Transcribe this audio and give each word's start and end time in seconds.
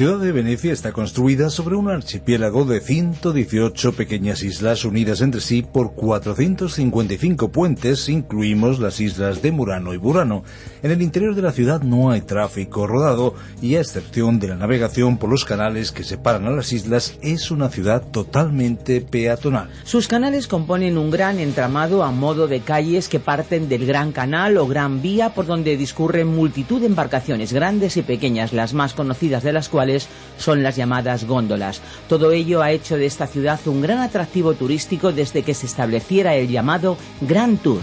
Ciudad 0.00 0.18
de 0.18 0.32
Venecia 0.32 0.72
está 0.72 0.92
construida 0.92 1.50
sobre 1.50 1.76
un 1.76 1.90
archipiélago 1.90 2.64
de 2.64 2.80
118 2.80 3.92
pequeñas 3.92 4.42
islas 4.42 4.86
unidas 4.86 5.20
entre 5.20 5.42
sí 5.42 5.60
por 5.60 5.92
455 5.92 7.52
puentes, 7.52 8.08
incluimos 8.08 8.78
las 8.78 8.98
islas 8.98 9.42
de 9.42 9.52
Murano 9.52 9.92
y 9.92 9.98
Burano. 9.98 10.42
En 10.82 10.90
el 10.90 11.02
interior 11.02 11.34
de 11.34 11.42
la 11.42 11.52
ciudad 11.52 11.82
no 11.82 12.10
hay 12.10 12.22
tráfico 12.22 12.86
rodado 12.86 13.34
y 13.60 13.74
a 13.74 13.80
excepción 13.80 14.40
de 14.40 14.48
la 14.48 14.56
navegación 14.56 15.18
por 15.18 15.28
los 15.28 15.44
canales 15.44 15.92
que 15.92 16.02
separan 16.02 16.46
a 16.46 16.50
las 16.50 16.72
islas, 16.72 17.18
es 17.20 17.50
una 17.50 17.68
ciudad 17.68 18.02
totalmente 18.10 19.02
peatonal. 19.02 19.68
Sus 19.84 20.08
canales 20.08 20.48
componen 20.48 20.96
un 20.96 21.10
gran 21.10 21.38
entramado 21.38 22.04
a 22.04 22.10
modo 22.10 22.48
de 22.48 22.60
calles 22.60 23.10
que 23.10 23.20
parten 23.20 23.68
del 23.68 23.84
Gran 23.84 24.12
Canal 24.12 24.56
o 24.56 24.66
Gran 24.66 25.02
Vía 25.02 25.34
por 25.34 25.44
donde 25.44 25.76
discurren 25.76 26.28
multitud 26.28 26.80
de 26.80 26.86
embarcaciones 26.86 27.52
grandes 27.52 27.98
y 27.98 28.02
pequeñas, 28.02 28.54
las 28.54 28.72
más 28.72 28.94
conocidas 28.94 29.42
de 29.42 29.52
las 29.52 29.68
cuales 29.68 29.89
son 30.38 30.62
las 30.62 30.76
llamadas 30.76 31.24
góndolas. 31.24 31.80
Todo 32.08 32.32
ello 32.32 32.62
ha 32.62 32.70
hecho 32.70 32.96
de 32.96 33.06
esta 33.06 33.26
ciudad 33.26 33.60
un 33.66 33.82
gran 33.82 33.98
atractivo 33.98 34.54
turístico 34.54 35.12
desde 35.12 35.42
que 35.42 35.54
se 35.54 35.66
estableciera 35.66 36.34
el 36.34 36.48
llamado 36.48 36.96
Grand 37.20 37.60
Tour. 37.60 37.80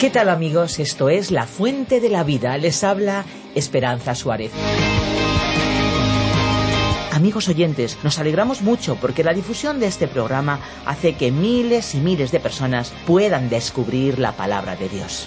¿Qué 0.00 0.08
tal 0.08 0.30
amigos? 0.30 0.78
Esto 0.78 1.10
es 1.10 1.30
La 1.30 1.46
Fuente 1.46 2.00
de 2.00 2.08
la 2.08 2.24
Vida. 2.24 2.56
Les 2.56 2.82
habla 2.84 3.26
Esperanza 3.54 4.14
Suárez. 4.14 4.50
Amigos 7.20 7.48
oyentes, 7.48 7.98
nos 8.02 8.18
alegramos 8.18 8.62
mucho 8.62 8.96
porque 8.96 9.22
la 9.22 9.34
difusión 9.34 9.78
de 9.78 9.86
este 9.86 10.08
programa 10.08 10.58
hace 10.86 11.16
que 11.16 11.30
miles 11.30 11.94
y 11.94 11.98
miles 11.98 12.32
de 12.32 12.40
personas 12.40 12.94
puedan 13.06 13.50
descubrir 13.50 14.18
la 14.18 14.32
palabra 14.32 14.74
de 14.74 14.88
Dios. 14.88 15.26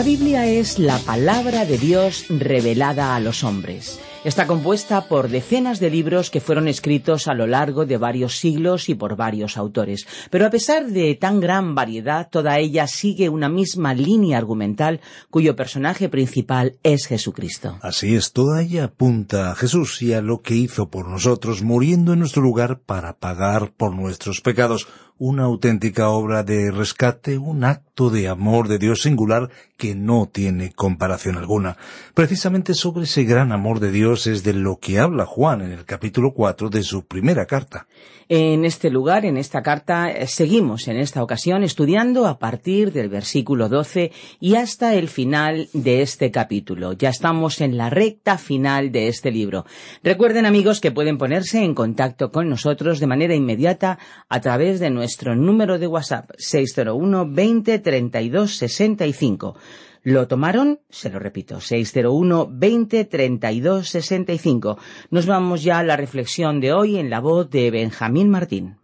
La 0.00 0.06
Biblia 0.06 0.46
es 0.46 0.78
la 0.78 0.98
palabra 1.00 1.66
de 1.66 1.76
Dios 1.76 2.24
revelada 2.30 3.14
a 3.14 3.20
los 3.20 3.44
hombres. 3.44 4.00
Está 4.24 4.46
compuesta 4.46 5.08
por 5.08 5.28
decenas 5.28 5.78
de 5.78 5.90
libros 5.90 6.30
que 6.30 6.40
fueron 6.40 6.68
escritos 6.68 7.28
a 7.28 7.34
lo 7.34 7.46
largo 7.46 7.84
de 7.84 7.98
varios 7.98 8.38
siglos 8.38 8.88
y 8.88 8.94
por 8.94 9.14
varios 9.14 9.58
autores. 9.58 10.06
Pero 10.30 10.46
a 10.46 10.50
pesar 10.50 10.86
de 10.86 11.14
tan 11.16 11.38
gran 11.38 11.74
variedad, 11.74 12.30
toda 12.30 12.58
ella 12.58 12.86
sigue 12.86 13.28
una 13.28 13.50
misma 13.50 13.92
línea 13.92 14.38
argumental 14.38 15.02
cuyo 15.28 15.54
personaje 15.54 16.08
principal 16.08 16.78
es 16.82 17.06
Jesucristo. 17.06 17.78
Así 17.82 18.14
es, 18.14 18.32
toda 18.32 18.62
ella 18.62 18.84
apunta 18.84 19.50
a 19.50 19.54
Jesús 19.54 20.00
y 20.00 20.14
a 20.14 20.22
lo 20.22 20.40
que 20.40 20.54
hizo 20.54 20.88
por 20.88 21.08
nosotros, 21.08 21.62
muriendo 21.62 22.14
en 22.14 22.20
nuestro 22.20 22.40
lugar 22.40 22.80
para 22.80 23.18
pagar 23.18 23.72
por 23.76 23.94
nuestros 23.94 24.40
pecados 24.40 24.86
una 25.20 25.44
auténtica 25.44 26.08
obra 26.08 26.42
de 26.44 26.70
rescate, 26.70 27.36
un 27.36 27.62
acto 27.62 28.08
de 28.08 28.26
amor 28.26 28.68
de 28.68 28.78
Dios 28.78 29.02
singular 29.02 29.50
que 29.76 29.94
no 29.94 30.30
tiene 30.32 30.72
comparación 30.72 31.36
alguna. 31.36 31.76
Precisamente 32.14 32.72
sobre 32.72 33.04
ese 33.04 33.24
gran 33.24 33.52
amor 33.52 33.80
de 33.80 33.92
Dios 33.92 34.26
es 34.26 34.42
de 34.44 34.54
lo 34.54 34.78
que 34.78 34.98
habla 34.98 35.26
Juan 35.26 35.60
en 35.60 35.72
el 35.72 35.84
capítulo 35.84 36.32
4 36.32 36.70
de 36.70 36.82
su 36.82 37.04
primera 37.04 37.44
carta. 37.44 37.86
En 38.32 38.64
este 38.64 38.90
lugar, 38.90 39.24
en 39.24 39.36
esta 39.36 39.60
carta, 39.60 40.08
eh, 40.08 40.28
seguimos 40.28 40.86
en 40.86 40.96
esta 40.96 41.20
ocasión 41.20 41.64
estudiando 41.64 42.28
a 42.28 42.38
partir 42.38 42.92
del 42.92 43.08
versículo 43.08 43.68
12 43.68 44.12
y 44.38 44.54
hasta 44.54 44.94
el 44.94 45.08
final 45.08 45.68
de 45.72 46.00
este 46.00 46.30
capítulo. 46.30 46.92
Ya 46.92 47.08
estamos 47.08 47.60
en 47.60 47.76
la 47.76 47.90
recta 47.90 48.38
final 48.38 48.92
de 48.92 49.08
este 49.08 49.32
libro. 49.32 49.66
Recuerden 50.04 50.46
amigos 50.46 50.80
que 50.80 50.92
pueden 50.92 51.18
ponerse 51.18 51.64
en 51.64 51.74
contacto 51.74 52.30
con 52.30 52.48
nosotros 52.48 53.00
de 53.00 53.08
manera 53.08 53.34
inmediata 53.34 53.98
a 54.28 54.40
través 54.40 54.78
de 54.78 54.90
nuestro 55.10 55.34
número 55.34 55.80
de 55.80 55.88
WhatsApp 55.88 56.30
601 56.38 57.32
20 57.32 57.80
32 57.80 58.56
65. 58.58 59.56
Lo 60.04 60.28
tomaron, 60.28 60.78
se 60.88 61.10
lo 61.10 61.18
repito, 61.18 61.60
601 61.60 62.48
20 62.48 63.04
32 63.06 63.88
65. 63.88 64.78
Nos 65.10 65.26
vamos 65.26 65.64
ya 65.64 65.80
a 65.80 65.82
la 65.82 65.96
reflexión 65.96 66.60
de 66.60 66.72
hoy 66.72 66.96
en 66.96 67.10
la 67.10 67.18
voz 67.18 67.50
de 67.50 67.72
Benjamín 67.72 68.30
Martín. 68.30 68.78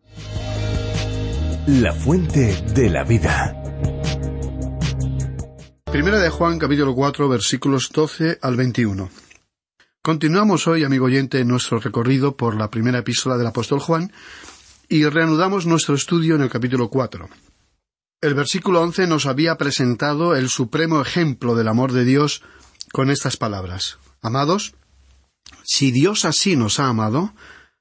La 1.68 1.92
fuente 1.92 2.60
de 2.74 2.90
la 2.90 3.04
vida. 3.04 3.62
Primera 5.84 6.18
de 6.18 6.30
Juan 6.30 6.58
capítulo 6.58 6.92
4 6.92 7.28
versículos 7.28 7.90
12 7.94 8.38
al 8.42 8.56
21. 8.56 9.08
Continuamos 10.02 10.66
hoy, 10.66 10.82
amigo 10.82 11.06
oyente, 11.06 11.44
nuestro 11.44 11.78
recorrido 11.78 12.36
por 12.36 12.56
la 12.56 12.68
primera 12.68 12.98
epístola 12.98 13.36
del 13.36 13.46
apóstol 13.46 13.78
Juan 13.78 14.10
y 14.88 15.04
reanudamos 15.04 15.66
nuestro 15.66 15.94
estudio 15.94 16.36
en 16.36 16.42
el 16.42 16.50
capítulo 16.50 16.88
4. 16.88 17.28
El 18.20 18.34
versículo 18.34 18.80
once 18.80 19.06
nos 19.06 19.26
había 19.26 19.56
presentado 19.56 20.34
el 20.34 20.48
supremo 20.48 21.00
ejemplo 21.00 21.54
del 21.54 21.68
amor 21.68 21.92
de 21.92 22.04
Dios 22.04 22.42
con 22.92 23.10
estas 23.10 23.36
palabras. 23.36 23.98
Amados, 24.22 24.74
si 25.64 25.90
Dios 25.90 26.24
así 26.24 26.56
nos 26.56 26.80
ha 26.80 26.88
amado, 26.88 27.34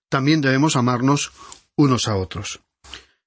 también 0.10 0.42
debemos 0.42 0.75
amarnos 0.75 1.31
unos 1.75 2.07
a 2.07 2.16
otros. 2.16 2.62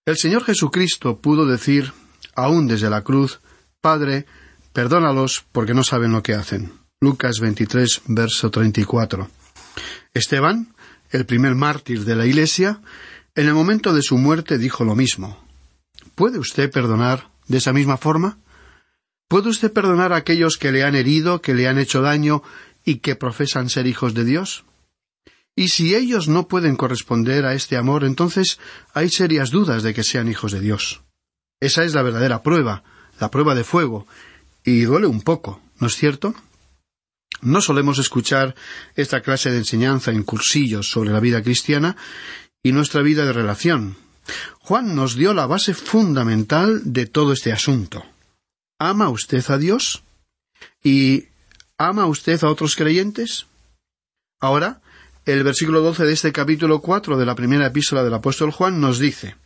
El 0.05 0.17
Señor 0.17 0.45
Jesucristo 0.45 1.21
pudo 1.21 1.47
decir, 1.47 1.93
aún 2.35 2.67
desde 2.67 2.91
la 2.91 3.03
cruz, 3.03 3.41
Padre, 3.81 4.27
perdónalos 4.73 5.45
porque 5.53 5.75
no 5.75 5.85
saben 5.85 6.13
lo 6.13 6.23
que 6.23 6.35
hacen. 6.35 6.73
Lucas 7.01 7.39
23, 7.41 8.03
verso 8.07 8.51
34. 8.51 9.29
Esteban, 10.15 10.75
el 11.11 11.27
primer 11.27 11.55
mártir 11.55 12.05
de 12.05 12.17
la 12.17 12.27
Iglesia, 12.27 12.81
en 13.39 13.47
el 13.47 13.55
momento 13.55 13.95
de 13.95 14.03
su 14.03 14.19
muerte 14.19 14.59
dijo 14.59 14.83
lo 14.83 14.97
mismo. 14.97 15.39
¿Puede 16.17 16.41
usted 16.41 16.73
perdonar 16.73 17.31
de 17.47 17.59
esa 17.59 17.73
misma 17.73 17.97
forma? 17.97 18.39
¿Puede 19.29 19.49
usted 19.49 19.73
perdonar 19.73 20.13
a 20.13 20.17
aquellos 20.17 20.57
que 20.57 20.73
le 20.73 20.83
han 20.83 20.97
herido, 20.97 21.41
que 21.41 21.55
le 21.55 21.69
han 21.69 21.79
hecho 21.79 22.03
daño 22.03 22.43
y 22.85 22.97
que 22.97 23.15
profesan 23.15 23.71
ser 23.71 23.87
hijos 23.87 24.13
de 24.15 24.25
Dios? 24.25 24.65
Y 25.55 25.69
si 25.69 25.95
ellos 25.95 26.27
no 26.27 26.49
pueden 26.49 26.75
corresponder 26.75 27.47
a 27.47 27.55
este 27.55 27.77
amor, 27.77 28.03
entonces 28.03 28.59
hay 28.93 29.09
serias 29.09 29.51
dudas 29.53 29.85
de 29.85 29.95
que 29.95 30.03
sean 30.03 30.27
hijos 30.27 30.51
de 30.51 30.59
Dios. 30.59 31.03
Esa 31.61 31.85
es 31.85 31.95
la 31.95 32.03
verdadera 32.03 32.43
prueba, 32.43 32.83
la 33.21 33.31
prueba 33.31 33.55
de 33.55 33.63
fuego, 33.63 34.09
y 34.65 34.81
duele 34.81 35.07
un 35.07 35.23
poco, 35.23 35.61
¿no 35.79 35.87
es 35.87 35.95
cierto? 35.95 36.35
No 37.41 37.61
solemos 37.61 38.01
escuchar 38.01 38.57
esta 38.97 39.21
clase 39.21 39.53
de 39.53 39.59
enseñanza 39.59 40.11
en 40.11 40.25
cursillos 40.25 40.91
sobre 40.91 41.11
la 41.11 41.21
vida 41.21 41.41
cristiana 41.41 41.97
y 42.69 42.73
nuestra 42.73 43.01
vida 43.01 43.25
de 43.25 43.33
relación, 43.33 43.97
Juan 44.59 44.95
nos 44.95 45.15
dio 45.15 45.33
la 45.33 45.47
base 45.47 45.73
fundamental 45.73 46.83
de 46.93 47.07
todo 47.07 47.33
este 47.33 47.51
asunto. 47.51 48.05
¿Ama 48.79 49.09
usted 49.09 49.43
a 49.49 49.57
Dios? 49.57 50.03
¿Y 50.85 51.29
ama 51.79 52.05
usted 52.05 52.45
a 52.45 52.51
otros 52.51 52.77
creyentes? 52.77 53.47
Ahora, 54.39 54.83
el 55.25 55.45
versículo 55.45 55.81
doce 55.81 56.05
de 56.05 56.13
este 56.13 56.31
capítulo 56.31 56.83
cuatro 56.83 57.17
de 57.17 57.25
la 57.25 57.35
primera 57.35 57.69
epístola 57.69 58.05
del 58.05 58.13
apóstol 58.13 58.51
Juan 58.51 58.83
nos 58.83 58.99
dice 58.99 59.37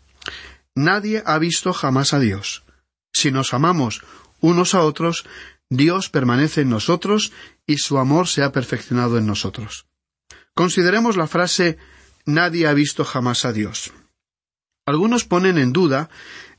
Nadie 0.74 1.22
ha 1.24 1.38
visto 1.38 1.72
jamás 1.72 2.14
a 2.14 2.18
Dios. 2.18 2.64
Si 3.12 3.30
nos 3.30 3.54
amamos 3.54 4.02
unos 4.40 4.74
a 4.74 4.80
otros, 4.80 5.26
Dios 5.70 6.10
permanece 6.10 6.62
en 6.62 6.70
nosotros 6.70 7.30
y 7.68 7.78
su 7.78 7.98
amor 7.98 8.26
se 8.26 8.42
ha 8.42 8.50
perfeccionado 8.50 9.16
en 9.16 9.28
nosotros. 9.28 9.86
Consideremos 10.54 11.16
la 11.16 11.28
frase 11.28 11.78
Nadie 12.24 12.66
ha 12.66 12.74
visto 12.74 13.04
jamás 13.04 13.44
a 13.44 13.52
Dios. 13.52 13.92
Algunos 14.86 15.24
ponen 15.24 15.58
en 15.58 15.72
duda 15.72 16.08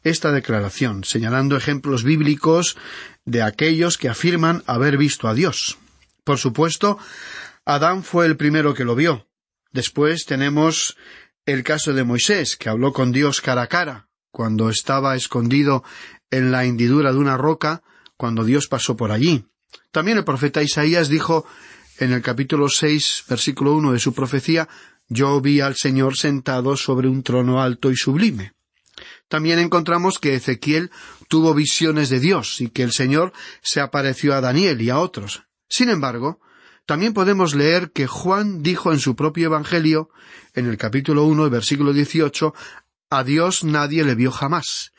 esta 0.03 0.31
declaración, 0.31 1.03
señalando 1.03 1.55
ejemplos 1.55 2.03
bíblicos 2.03 2.77
de 3.25 3.41
aquellos 3.41 3.97
que 3.97 4.09
afirman 4.09 4.63
haber 4.67 4.97
visto 4.97 5.27
a 5.27 5.33
Dios. 5.33 5.77
Por 6.23 6.37
supuesto, 6.37 6.97
Adán 7.65 8.03
fue 8.03 8.25
el 8.25 8.37
primero 8.37 8.73
que 8.73 8.83
lo 8.83 8.95
vio. 8.95 9.27
Después 9.71 10.25
tenemos 10.25 10.97
el 11.45 11.63
caso 11.63 11.93
de 11.93 12.03
Moisés, 12.03 12.55
que 12.55 12.69
habló 12.69 12.93
con 12.93 13.11
Dios 13.11 13.41
cara 13.41 13.63
a 13.63 13.67
cara, 13.67 14.07
cuando 14.31 14.69
estaba 14.69 15.15
escondido 15.15 15.83
en 16.31 16.51
la 16.51 16.65
hendidura 16.65 17.11
de 17.11 17.17
una 17.17 17.37
roca, 17.37 17.83
cuando 18.17 18.43
Dios 18.43 18.67
pasó 18.67 18.95
por 18.95 19.11
allí. 19.11 19.45
También 19.91 20.17
el 20.17 20.23
profeta 20.23 20.63
Isaías 20.63 21.09
dijo 21.09 21.45
en 21.99 22.11
el 22.11 22.21
capítulo 22.21 22.69
seis, 22.69 23.23
versículo 23.27 23.73
uno 23.73 23.91
de 23.91 23.99
su 23.99 24.13
profecía 24.13 24.67
yo 25.13 25.39
vi 25.41 25.61
al 25.61 25.75
Señor 25.75 26.17
sentado 26.17 26.75
sobre 26.75 27.07
un 27.07 27.23
trono 27.23 27.61
alto 27.61 27.91
y 27.91 27.95
sublime. 27.95 28.53
También 29.27 29.59
encontramos 29.59 30.19
que 30.19 30.35
Ezequiel 30.35 30.91
tuvo 31.27 31.53
visiones 31.53 32.09
de 32.09 32.19
Dios 32.19 32.61
y 32.61 32.69
que 32.69 32.83
el 32.83 32.91
Señor 32.91 33.33
se 33.61 33.79
apareció 33.79 34.35
a 34.35 34.41
Daniel 34.41 34.81
y 34.81 34.89
a 34.89 34.99
otros. 34.99 35.43
Sin 35.69 35.89
embargo, 35.89 36.39
también 36.85 37.13
podemos 37.13 37.55
leer 37.55 37.91
que 37.91 38.07
Juan 38.07 38.61
dijo 38.61 38.91
en 38.91 38.99
su 38.99 39.15
propio 39.15 39.47
Evangelio, 39.47 40.09
en 40.53 40.67
el 40.67 40.77
capítulo 40.77 41.23
uno, 41.25 41.49
versículo 41.49 41.93
dieciocho, 41.93 42.53
a 43.09 43.23
Dios 43.23 43.63
nadie 43.63 44.03
le 44.03 44.15
vio 44.15 44.31
jamás. 44.31 44.91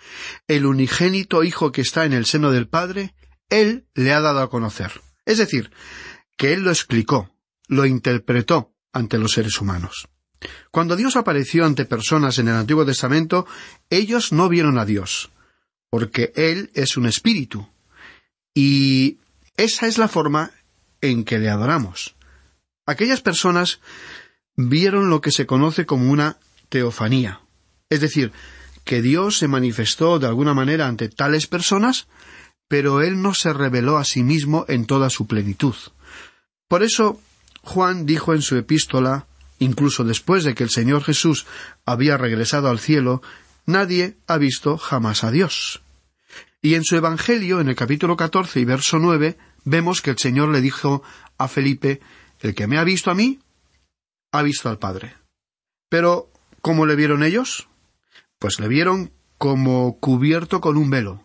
El 0.48 0.66
unigénito 0.66 1.44
Hijo 1.44 1.72
que 1.72 1.82
está 1.82 2.04
en 2.04 2.12
el 2.12 2.26
seno 2.26 2.50
del 2.50 2.68
Padre, 2.68 3.14
Él 3.50 3.86
le 3.94 4.12
ha 4.12 4.20
dado 4.20 4.40
a 4.40 4.50
conocer. 4.50 5.00
Es 5.26 5.38
decir, 5.38 5.70
que 6.36 6.52
Él 6.52 6.62
lo 6.62 6.70
explicó, 6.70 7.30
lo 7.68 7.86
interpretó, 7.86 8.73
ante 8.94 9.18
los 9.18 9.32
seres 9.32 9.60
humanos. 9.60 10.08
Cuando 10.70 10.96
Dios 10.96 11.16
apareció 11.16 11.64
ante 11.64 11.84
personas 11.84 12.38
en 12.38 12.48
el 12.48 12.54
Antiguo 12.54 12.86
Testamento, 12.86 13.46
ellos 13.90 14.32
no 14.32 14.48
vieron 14.48 14.78
a 14.78 14.84
Dios, 14.84 15.30
porque 15.90 16.32
Él 16.36 16.70
es 16.74 16.96
un 16.96 17.06
espíritu. 17.06 17.68
Y 18.54 19.18
esa 19.56 19.86
es 19.86 19.98
la 19.98 20.08
forma 20.08 20.52
en 21.00 21.24
que 21.24 21.38
le 21.38 21.50
adoramos. 21.50 22.14
Aquellas 22.86 23.20
personas 23.20 23.80
vieron 24.56 25.10
lo 25.10 25.20
que 25.20 25.32
se 25.32 25.46
conoce 25.46 25.86
como 25.86 26.10
una 26.10 26.38
teofanía, 26.68 27.40
es 27.90 28.00
decir, 28.00 28.32
que 28.84 29.00
Dios 29.00 29.38
se 29.38 29.48
manifestó 29.48 30.18
de 30.18 30.26
alguna 30.26 30.54
manera 30.54 30.86
ante 30.86 31.08
tales 31.08 31.46
personas, 31.46 32.06
pero 32.68 33.00
Él 33.00 33.22
no 33.22 33.34
se 33.34 33.52
reveló 33.52 33.96
a 33.96 34.04
sí 34.04 34.22
mismo 34.22 34.66
en 34.68 34.86
toda 34.86 35.10
su 35.10 35.26
plenitud. 35.26 35.74
Por 36.68 36.82
eso 36.82 37.20
Juan 37.64 38.06
dijo 38.06 38.34
en 38.34 38.42
su 38.42 38.56
epístola, 38.56 39.26
incluso 39.58 40.04
después 40.04 40.44
de 40.44 40.54
que 40.54 40.64
el 40.64 40.70
Señor 40.70 41.02
Jesús 41.02 41.46
había 41.84 42.16
regresado 42.16 42.68
al 42.68 42.78
cielo, 42.78 43.22
nadie 43.66 44.16
ha 44.26 44.38
visto 44.38 44.76
jamás 44.78 45.24
a 45.24 45.30
Dios. 45.30 45.82
Y 46.60 46.74
en 46.74 46.84
su 46.84 46.96
Evangelio, 46.96 47.60
en 47.60 47.68
el 47.68 47.76
capítulo 47.76 48.16
catorce 48.16 48.60
y 48.60 48.64
verso 48.64 48.98
nueve, 48.98 49.38
vemos 49.64 50.02
que 50.02 50.10
el 50.10 50.18
Señor 50.18 50.50
le 50.50 50.60
dijo 50.60 51.02
a 51.38 51.48
Felipe, 51.48 52.00
el 52.40 52.54
que 52.54 52.66
me 52.66 52.78
ha 52.78 52.84
visto 52.84 53.10
a 53.10 53.14
mí, 53.14 53.40
ha 54.32 54.42
visto 54.42 54.68
al 54.68 54.78
Padre. 54.78 55.14
Pero, 55.88 56.30
¿cómo 56.60 56.86
le 56.86 56.96
vieron 56.96 57.22
ellos? 57.22 57.68
Pues 58.38 58.60
le 58.60 58.68
vieron 58.68 59.12
como 59.38 59.98
cubierto 60.00 60.60
con 60.60 60.76
un 60.76 60.90
velo, 60.90 61.24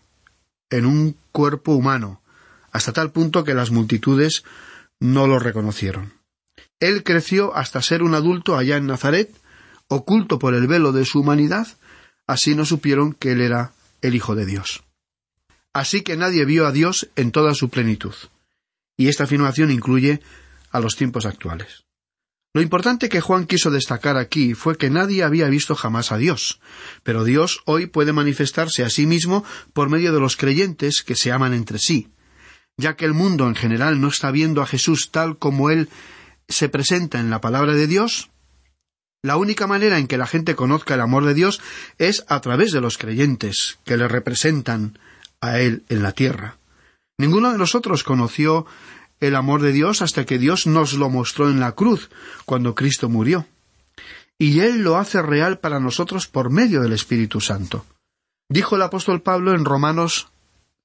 en 0.69 0.85
un 0.85 1.17
cuerpo 1.31 1.73
humano, 1.73 2.21
hasta 2.71 2.93
tal 2.93 3.11
punto 3.11 3.43
que 3.43 3.53
las 3.53 3.71
multitudes 3.71 4.43
no 4.99 5.27
lo 5.27 5.39
reconocieron. 5.39 6.18
Él 6.79 7.03
creció 7.03 7.55
hasta 7.55 7.81
ser 7.81 8.03
un 8.03 8.15
adulto 8.15 8.57
allá 8.57 8.77
en 8.77 8.87
Nazaret, 8.87 9.35
oculto 9.87 10.39
por 10.39 10.53
el 10.53 10.67
velo 10.67 10.91
de 10.91 11.05
su 11.05 11.19
humanidad, 11.19 11.67
así 12.27 12.55
no 12.55 12.65
supieron 12.65 13.13
que 13.13 13.31
él 13.33 13.41
era 13.41 13.73
el 14.01 14.15
Hijo 14.15 14.35
de 14.35 14.45
Dios. 14.45 14.83
Así 15.73 16.01
que 16.01 16.17
nadie 16.17 16.45
vio 16.45 16.65
a 16.67 16.71
Dios 16.71 17.09
en 17.15 17.31
toda 17.31 17.53
su 17.53 17.69
plenitud. 17.69 18.13
Y 18.97 19.07
esta 19.07 19.25
afirmación 19.25 19.71
incluye 19.71 20.21
a 20.71 20.79
los 20.79 20.95
tiempos 20.95 21.25
actuales. 21.25 21.85
Lo 22.53 22.61
importante 22.61 23.09
que 23.09 23.21
Juan 23.21 23.45
quiso 23.45 23.69
destacar 23.69 24.17
aquí 24.17 24.55
fue 24.55 24.75
que 24.75 24.89
nadie 24.89 25.23
había 25.23 25.47
visto 25.49 25.75
jamás 25.75 26.11
a 26.11 26.17
Dios, 26.17 26.59
pero 27.03 27.23
Dios 27.23 27.61
hoy 27.65 27.85
puede 27.85 28.11
manifestarse 28.11 28.83
a 28.83 28.89
sí 28.89 29.05
mismo 29.05 29.45
por 29.73 29.89
medio 29.89 30.13
de 30.13 30.19
los 30.19 30.35
creyentes 30.35 31.03
que 31.03 31.15
se 31.15 31.31
aman 31.31 31.53
entre 31.53 31.77
sí, 31.77 32.09
ya 32.75 32.95
que 32.95 33.05
el 33.05 33.13
mundo 33.13 33.47
en 33.47 33.53
general 33.53 34.01
no 34.01 34.07
está 34.07 34.31
viendo 34.31 34.63
a 34.63 34.67
Jesús 34.67 35.11
tal 35.11 35.37
como 35.37 35.69
Él 35.69 35.89
se 36.49 36.67
presenta 36.69 37.19
en 37.19 37.29
la 37.29 37.41
palabra 37.41 37.73
de 37.73 37.87
Dios, 37.87 38.29
la 39.21 39.37
única 39.37 39.67
manera 39.67 39.99
en 39.99 40.07
que 40.07 40.17
la 40.17 40.27
gente 40.27 40.55
conozca 40.55 40.93
el 40.93 41.01
amor 41.01 41.25
de 41.25 41.33
Dios 41.33 41.61
es 41.97 42.25
a 42.27 42.39
través 42.41 42.71
de 42.71 42.81
los 42.81 42.97
creyentes 42.97 43.79
que 43.85 43.97
le 43.97 44.07
representan 44.07 44.97
a 45.41 45.59
Él 45.59 45.83
en 45.89 46.03
la 46.03 46.13
tierra. 46.13 46.57
Ninguno 47.17 47.51
de 47.51 47.57
nosotros 47.57 48.03
conoció 48.03 48.65
el 49.19 49.35
amor 49.35 49.61
de 49.61 49.73
Dios 49.73 50.01
hasta 50.01 50.25
que 50.25 50.39
Dios 50.39 50.67
nos 50.67 50.93
lo 50.93 51.09
mostró 51.09 51.49
en 51.49 51.59
la 51.59 51.73
cruz, 51.73 52.09
cuando 52.45 52.75
Cristo 52.75 53.09
murió. 53.09 53.45
Y 54.37 54.61
Él 54.61 54.83
lo 54.83 54.97
hace 54.97 55.21
real 55.21 55.59
para 55.59 55.81
nosotros 55.81 56.27
por 56.27 56.49
medio 56.49 56.81
del 56.81 56.93
Espíritu 56.93 57.41
Santo. 57.41 57.85
Dijo 58.47 58.77
el 58.77 58.81
apóstol 58.81 59.21
Pablo 59.21 59.53
en 59.53 59.65
Romanos 59.65 60.29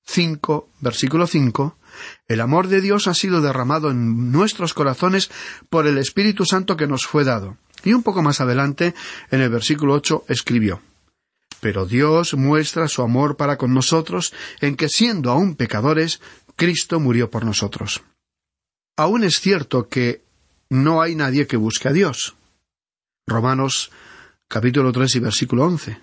5, 0.06 0.68
versículo 0.80 1.28
5, 1.28 1.76
El 2.28 2.40
amor 2.40 2.68
de 2.68 2.80
Dios 2.80 3.06
ha 3.08 3.14
sido 3.14 3.40
derramado 3.40 3.90
en 3.90 4.32
nuestros 4.32 4.74
corazones 4.74 5.30
por 5.70 5.86
el 5.86 5.98
Espíritu 5.98 6.44
Santo 6.44 6.76
que 6.76 6.86
nos 6.86 7.06
fue 7.06 7.24
dado. 7.24 7.56
Y 7.84 7.92
un 7.92 8.02
poco 8.02 8.22
más 8.22 8.40
adelante, 8.40 8.94
en 9.30 9.40
el 9.40 9.50
versículo 9.50 9.94
8, 9.94 10.24
escribió, 10.28 10.80
Pero 11.60 11.86
Dios 11.86 12.34
muestra 12.34 12.88
su 12.88 13.02
amor 13.02 13.36
para 13.36 13.58
con 13.58 13.74
nosotros 13.74 14.32
en 14.60 14.76
que 14.76 14.88
siendo 14.88 15.30
aún 15.30 15.54
pecadores, 15.54 16.20
Cristo 16.56 17.00
murió 17.00 17.30
por 17.30 17.44
nosotros. 17.44 18.02
Aún 18.96 19.24
es 19.24 19.40
cierto 19.40 19.88
que 19.88 20.22
no 20.70 21.02
hay 21.02 21.14
nadie 21.14 21.46
que 21.46 21.56
busque 21.56 21.88
a 21.88 21.92
Dios. 21.92 22.36
Romanos 23.26 23.90
capítulo 24.48 24.92
3 24.92 25.16
y 25.16 25.18
versículo 25.20 25.64
11. 25.64 25.98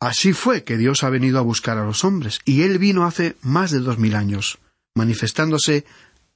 Así 0.00 0.32
fue 0.32 0.64
que 0.64 0.76
Dios 0.76 1.02
ha 1.02 1.10
venido 1.10 1.38
a 1.38 1.42
buscar 1.42 1.78
a 1.78 1.84
los 1.84 2.04
hombres, 2.04 2.40
y 2.44 2.62
Él 2.62 2.78
vino 2.78 3.04
hace 3.04 3.36
más 3.42 3.70
de 3.70 3.80
dos 3.80 3.98
mil 3.98 4.14
años, 4.16 4.58
manifestándose 4.94 5.84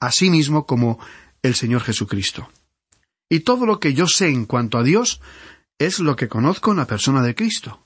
a 0.01 0.13
sí 0.13 0.31
mismo 0.31 0.67
como 0.67 0.99
el 1.43 1.55
Señor 1.55 1.83
Jesucristo. 1.83 2.51
Y 3.29 3.41
todo 3.41 3.67
lo 3.67 3.79
que 3.81 3.95
yo 3.95 4.07
sé 4.07 4.29
en 4.29 4.47
cuanto 4.47 4.79
a 4.79 4.83
Dios 4.83 5.21
es 5.79 6.01
lo 6.01 6.17
que 6.17 6.29
conozco 6.29 6.71
en 6.73 6.79
la 6.79 6.87
persona 6.87 7.23
de 7.23 7.35
Cristo. 7.35 7.81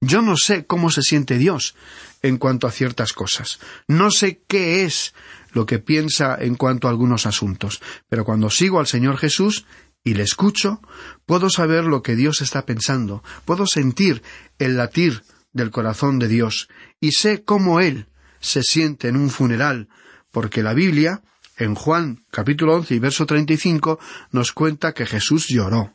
Yo 0.00 0.22
no 0.22 0.36
sé 0.36 0.64
cómo 0.64 0.90
se 0.90 1.02
siente 1.02 1.38
Dios 1.38 1.74
en 2.22 2.38
cuanto 2.38 2.66
a 2.66 2.70
ciertas 2.70 3.12
cosas. 3.12 3.58
No 3.88 4.10
sé 4.10 4.42
qué 4.46 4.84
es 4.84 5.12
lo 5.52 5.66
que 5.66 5.80
piensa 5.80 6.36
en 6.38 6.54
cuanto 6.54 6.86
a 6.86 6.90
algunos 6.90 7.26
asuntos, 7.26 7.80
pero 8.08 8.24
cuando 8.24 8.50
sigo 8.50 8.78
al 8.78 8.86
Señor 8.86 9.18
Jesús 9.18 9.66
y 10.04 10.14
le 10.14 10.22
escucho, 10.22 10.80
puedo 11.26 11.50
saber 11.50 11.84
lo 11.84 12.02
que 12.02 12.14
Dios 12.14 12.40
está 12.40 12.64
pensando, 12.64 13.24
puedo 13.44 13.66
sentir 13.66 14.22
el 14.58 14.76
latir 14.76 15.24
del 15.52 15.70
corazón 15.70 16.20
de 16.20 16.28
Dios 16.28 16.68
y 17.00 17.12
sé 17.12 17.42
cómo 17.42 17.80
Él 17.80 18.06
se 18.40 18.62
siente 18.62 19.08
en 19.08 19.16
un 19.16 19.30
funeral, 19.30 19.88
porque 20.30 20.62
la 20.62 20.74
Biblia, 20.74 21.22
en 21.56 21.74
Juan 21.74 22.24
capítulo 22.30 22.74
once 22.74 22.94
y 22.94 22.98
verso 22.98 23.26
treinta 23.26 23.52
y 23.52 23.56
cinco, 23.56 23.98
nos 24.30 24.52
cuenta 24.52 24.92
que 24.92 25.06
Jesús 25.06 25.46
lloró. 25.48 25.94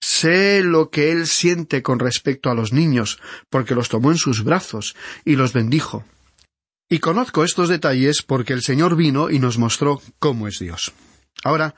Sé 0.00 0.62
lo 0.62 0.90
que 0.90 1.10
él 1.10 1.26
siente 1.26 1.82
con 1.82 1.98
respecto 1.98 2.50
a 2.50 2.54
los 2.54 2.72
niños, 2.72 3.18
porque 3.50 3.74
los 3.74 3.88
tomó 3.88 4.10
en 4.10 4.18
sus 4.18 4.44
brazos 4.44 4.94
y 5.24 5.36
los 5.36 5.52
bendijo. 5.52 6.04
Y 6.88 7.00
conozco 7.00 7.42
estos 7.42 7.68
detalles 7.68 8.22
porque 8.22 8.52
el 8.52 8.62
Señor 8.62 8.94
vino 8.94 9.30
y 9.30 9.38
nos 9.38 9.58
mostró 9.58 10.00
cómo 10.18 10.46
es 10.46 10.58
Dios. 10.60 10.92
Ahora, 11.42 11.74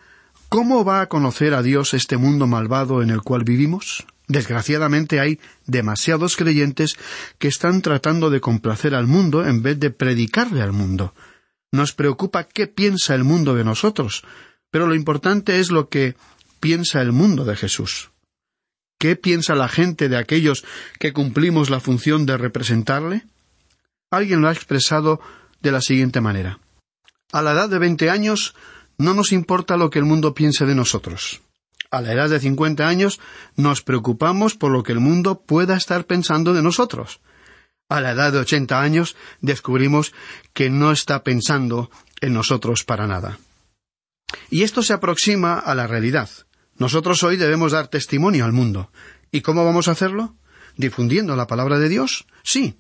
¿cómo 0.49 0.85
va 0.85 1.00
a 1.00 1.08
conocer 1.08 1.54
a 1.54 1.62
Dios 1.62 1.94
este 1.94 2.16
mundo 2.18 2.47
malvado 2.47 3.02
en 3.02 3.11
el 3.11 3.23
cual 3.23 3.44
vivimos? 3.44 4.04
Desgraciadamente 4.28 5.20
hay 5.20 5.40
demasiados 5.66 6.37
creyentes 6.37 6.97
que 7.38 7.49
están 7.49 7.80
tratando 7.80 8.28
de 8.28 8.42
complacer 8.42 8.94
al 8.94 9.06
mundo 9.06 9.44
en 9.47 9.62
vez 9.62 9.80
de 9.80 9.90
predicarle 9.90 10.61
al 10.61 10.73
mundo. 10.73 11.14
Nos 11.73 11.94
preocupa 11.94 12.44
qué 12.44 12.66
piensa 12.66 13.14
el 13.14 13.25
mundo 13.25 13.54
de 13.54 13.64
nosotros, 13.64 14.23
pero 14.70 14.87
lo 14.87 14.94
importante 14.94 15.61
es 15.61 15.70
lo 15.70 15.88
que 15.88 16.14
piensa 16.61 17.00
el 17.00 17.12
mundo 17.12 17.44
de 17.47 17.56
Jesús. 17.56 18.11
¿Qué 18.99 19.16
piensa 19.16 19.54
la 19.54 19.68
gente 19.68 20.08
de 20.08 20.18
aquellos 20.18 20.64
que 20.99 21.12
cumplimos 21.12 21.70
la 21.70 21.80
función 21.80 22.26
de 22.26 22.37
representarle? 22.37 23.25
Alguien 24.11 24.42
lo 24.42 24.49
ha 24.49 24.52
expresado 24.52 25.20
de 25.62 25.73
la 25.73 25.80
siguiente 25.80 26.20
manera. 26.20 26.58
A 27.32 27.40
la 27.42 27.52
edad 27.52 27.68
de 27.68 27.78
veinte 27.78 28.11
años 28.11 28.54
no 28.99 29.14
nos 29.14 29.32
importa 29.32 29.76
lo 29.76 29.88
que 29.88 29.99
el 29.99 30.04
mundo 30.04 30.35
piense 30.35 30.66
de 30.66 30.75
nosotros. 30.75 31.40
A 31.90 32.02
la 32.02 32.12
edad 32.12 32.28
de 32.28 32.40
cincuenta 32.40 32.87
años 32.87 33.18
nos 33.57 33.83
preocupamos 33.83 34.54
por 34.54 34.71
lo 34.71 34.83
que 34.83 34.92
el 34.92 35.00
mundo 35.00 35.40
pueda 35.40 35.76
estar 35.76 36.04
pensando 36.04 36.52
de 36.52 36.62
nosotros. 36.62 37.21
A 37.88 38.02
la 38.02 38.11
edad 38.11 38.33
de 38.33 38.38
ochenta 38.38 38.83
años 38.83 39.16
descubrimos 39.40 40.12
que 40.52 40.68
no 40.68 40.92
está 40.92 41.25
pensando 41.25 41.90
en 42.21 42.35
nosotros 42.35 42.85
para 42.85 43.07
nada. 43.07 43.38
Y 44.50 44.64
esto 44.64 44.83
se 44.83 44.92
aproxima 44.92 45.59
a 45.59 45.75
la 45.75 45.87
realidad. 45.87 46.28
Nosotros 46.76 47.23
hoy 47.23 47.37
debemos 47.37 47.73
dar 47.73 47.88
testimonio 47.88 48.45
al 48.45 48.52
mundo. 48.52 48.90
¿Y 49.30 49.40
cómo 49.40 49.64
vamos 49.64 49.88
a 49.88 49.92
hacerlo? 49.92 50.37
¿Difundiendo 50.76 51.37
la 51.37 51.47
palabra 51.47 51.78
de 51.78 51.88
Dios? 51.88 52.26
Sí, 52.42 52.76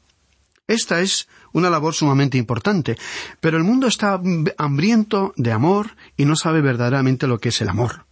esta 0.66 1.00
es 1.00 1.28
una 1.52 1.70
labor 1.70 1.94
sumamente 1.94 2.36
importante, 2.36 2.98
pero 3.40 3.56
el 3.56 3.64
mundo 3.64 3.86
está 3.86 4.20
hambriento 4.58 5.32
de 5.36 5.52
amor 5.52 5.96
y 6.16 6.26
no 6.26 6.36
sabe 6.36 6.60
verdaderamente 6.60 7.26
lo 7.26 7.38
que 7.38 7.48
es 7.48 7.60
el 7.62 7.70
amor. 7.70 8.04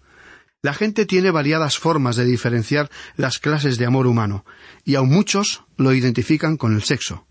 La 0.67 0.75
gente 0.75 1.07
tiene 1.07 1.31
variadas 1.31 1.79
formas 1.79 2.17
de 2.17 2.25
diferenciar 2.25 2.91
las 3.15 3.39
clases 3.39 3.79
de 3.79 3.87
amor 3.87 4.09
humano, 4.09 4.45
y 4.85 4.97
aun 4.97 5.09
muchos 5.09 5.63
lo 5.77 5.93
identifican 5.93 6.57
con 6.57 6.75
el 6.75 6.83
sexo. 6.83 7.25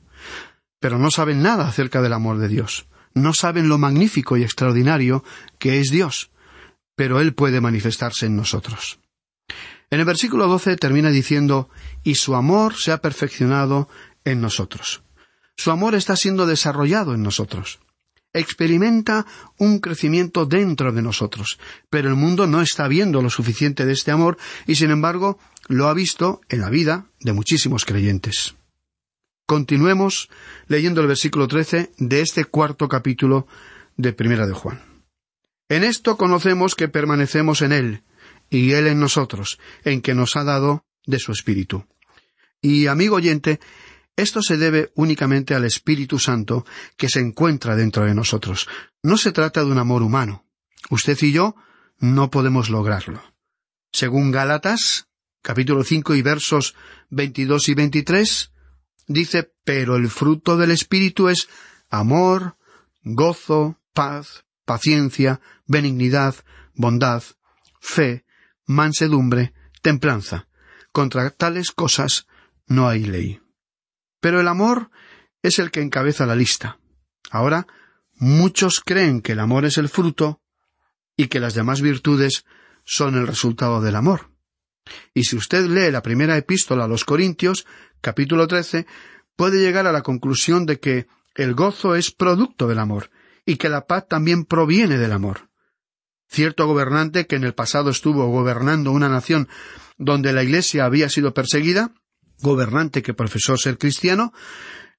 Pero 0.80 1.00
no 1.00 1.12
saben 1.12 1.42
nada 1.42 1.68
acerca 1.68 2.02
del 2.02 2.14
amor 2.14 2.38
de 2.38 2.48
Dios. 2.48 2.88
No 3.14 3.34
saben 3.34 3.68
lo 3.68 3.78
magnífico 3.78 4.38
y 4.38 4.44
extraordinario 4.44 5.26
que 5.60 5.82
es 5.82 5.90
Dios. 5.90 6.32
Pero 6.96 7.20
Él 7.20 7.34
puede 7.34 7.60
manifestarse 7.60 8.28
en 8.28 8.38
nosotros. 8.38 9.00
En 9.90 10.00
el 10.00 10.06
versículo 10.06 10.48
doce 10.48 10.78
termina 10.78 11.10
diciendo 11.10 11.70
y 12.04 12.16
su 12.16 12.36
amor 12.36 12.76
se 12.76 12.94
ha 12.94 13.00
perfeccionado 13.00 13.90
en 14.24 14.40
nosotros. 14.40 15.04
Su 15.58 15.72
amor 15.72 15.96
está 15.96 16.16
siendo 16.16 16.46
desarrollado 16.46 17.14
en 17.14 17.22
nosotros. 17.22 17.80
Experimenta 18.36 19.26
un 19.58 19.80
crecimiento 19.80 20.46
dentro 20.46 20.92
de 20.92 21.02
nosotros, 21.02 21.58
pero 21.90 22.10
el 22.10 22.16
mundo 22.16 22.48
no 22.48 22.62
está 22.62 22.90
viendo 22.90 23.22
lo 23.22 23.30
suficiente 23.30 23.86
de 23.86 23.94
este 23.94 24.12
amor 24.12 24.38
y 24.68 24.76
sin 24.76 24.92
embargo 24.92 25.40
lo 25.70 25.88
ha 25.88 25.94
visto 25.94 26.42
en 26.50 26.60
la 26.60 26.70
vida 26.70 27.06
de 27.22 27.32
muchísimos 27.32 27.86
creyentes. 27.86 28.56
Continuemos 29.46 30.30
leyendo 30.68 31.00
el 31.00 31.08
versículo 31.08 31.48
trece 31.48 31.92
de 31.98 32.20
este 32.20 32.44
cuarto 32.44 32.90
capítulo 32.90 33.48
de 33.96 34.12
Primera 34.12 34.46
de 34.46 34.54
Juan. 34.54 34.82
En 35.70 35.86
esto 35.86 36.18
conocemos 36.18 36.76
que 36.76 36.90
permanecemos 36.90 37.62
en 37.62 37.72
Él, 37.72 38.04
y 38.50 38.74
Él 38.74 38.88
en 38.88 39.00
nosotros, 39.00 39.60
en 39.86 40.02
que 40.02 40.14
nos 40.14 40.36
ha 40.36 40.44
dado 40.44 40.84
de 41.06 41.20
su 41.20 41.32
Espíritu. 41.32 41.86
Y, 42.62 42.88
amigo 42.88 43.16
oyente, 43.16 43.62
esto 44.16 44.42
se 44.42 44.58
debe 44.58 44.92
únicamente 44.96 45.56
al 45.56 45.66
Espíritu 45.66 46.20
Santo 46.20 46.66
que 46.98 47.10
se 47.10 47.20
encuentra 47.20 47.76
dentro 47.76 48.06
de 48.06 48.14
nosotros. 48.14 48.68
No 49.04 49.18
se 49.18 49.32
trata 49.32 49.64
de 49.64 49.72
un 49.72 49.78
amor 49.78 50.04
humano. 50.04 50.46
Usted 50.90 51.18
y 51.22 51.34
yo 51.34 51.56
no 52.00 52.30
podemos 52.30 52.70
lograrlo. 52.70 53.22
Según 53.92 54.32
Gálatas, 54.32 55.08
capítulo 55.42 55.84
cinco 55.84 56.16
y 56.16 56.22
versos 56.22 56.76
veintidós 57.10 57.68
y 57.70 57.74
veintitrés, 57.74 58.52
dice 59.08 59.52
Pero 59.64 59.96
el 59.96 60.10
fruto 60.10 60.58
del 60.58 60.72
Espíritu 60.72 61.30
es 61.30 61.50
amor, 61.90 62.58
gozo, 63.04 63.80
paz, 63.94 64.46
paciencia, 64.66 65.42
benignidad, 65.66 66.36
bondad, 66.74 67.24
fe, 67.80 68.26
mansedumbre, 68.66 69.54
templanza. 69.82 70.48
Contra 70.92 71.30
tales 71.32 71.72
cosas 71.72 72.28
no 72.68 72.88
hay 72.88 73.06
ley. 73.06 73.45
Pero 74.26 74.42
el 74.42 74.48
amor 74.48 74.90
es 75.44 75.60
el 75.60 75.70
que 75.70 75.84
encabeza 75.84 76.26
la 76.26 76.36
lista. 76.36 76.80
Ahora, 77.30 77.68
muchos 78.16 78.82
creen 78.84 79.22
que 79.22 79.34
el 79.34 79.40
amor 79.40 79.66
es 79.66 79.78
el 79.78 79.88
fruto 79.88 80.42
y 81.16 81.28
que 81.28 81.40
las 81.40 81.54
demás 81.54 81.80
virtudes 81.82 82.44
son 82.84 83.14
el 83.18 83.28
resultado 83.28 83.82
del 83.82 83.96
amor. 83.96 84.32
Y 85.14 85.26
si 85.26 85.36
usted 85.36 85.68
lee 85.68 85.92
la 85.92 86.02
primera 86.02 86.36
epístola 86.38 86.86
a 86.86 86.88
los 86.88 87.06
Corintios, 87.06 87.68
capítulo 88.02 88.48
trece, 88.48 88.88
puede 89.36 89.60
llegar 89.60 89.86
a 89.86 89.92
la 89.92 90.02
conclusión 90.02 90.66
de 90.66 90.80
que 90.80 91.06
el 91.36 91.54
gozo 91.54 91.94
es 91.94 92.10
producto 92.10 92.68
del 92.68 92.80
amor, 92.80 93.12
y 93.46 93.58
que 93.58 93.70
la 93.70 93.86
paz 93.86 94.08
también 94.08 94.46
proviene 94.46 94.98
del 94.98 95.12
amor. 95.12 95.50
Cierto 96.28 96.66
gobernante 96.66 97.28
que 97.28 97.36
en 97.36 97.44
el 97.44 97.54
pasado 97.54 97.92
estuvo 97.92 98.26
gobernando 98.26 98.90
una 98.90 99.08
nación 99.08 99.50
donde 100.00 100.34
la 100.34 100.42
Iglesia 100.42 100.86
había 100.86 101.10
sido 101.10 101.36
perseguida, 101.36 101.94
gobernante 102.40 103.02
que 103.02 103.14
profesó 103.14 103.58
ser 103.58 103.78
cristiano, 103.78 104.34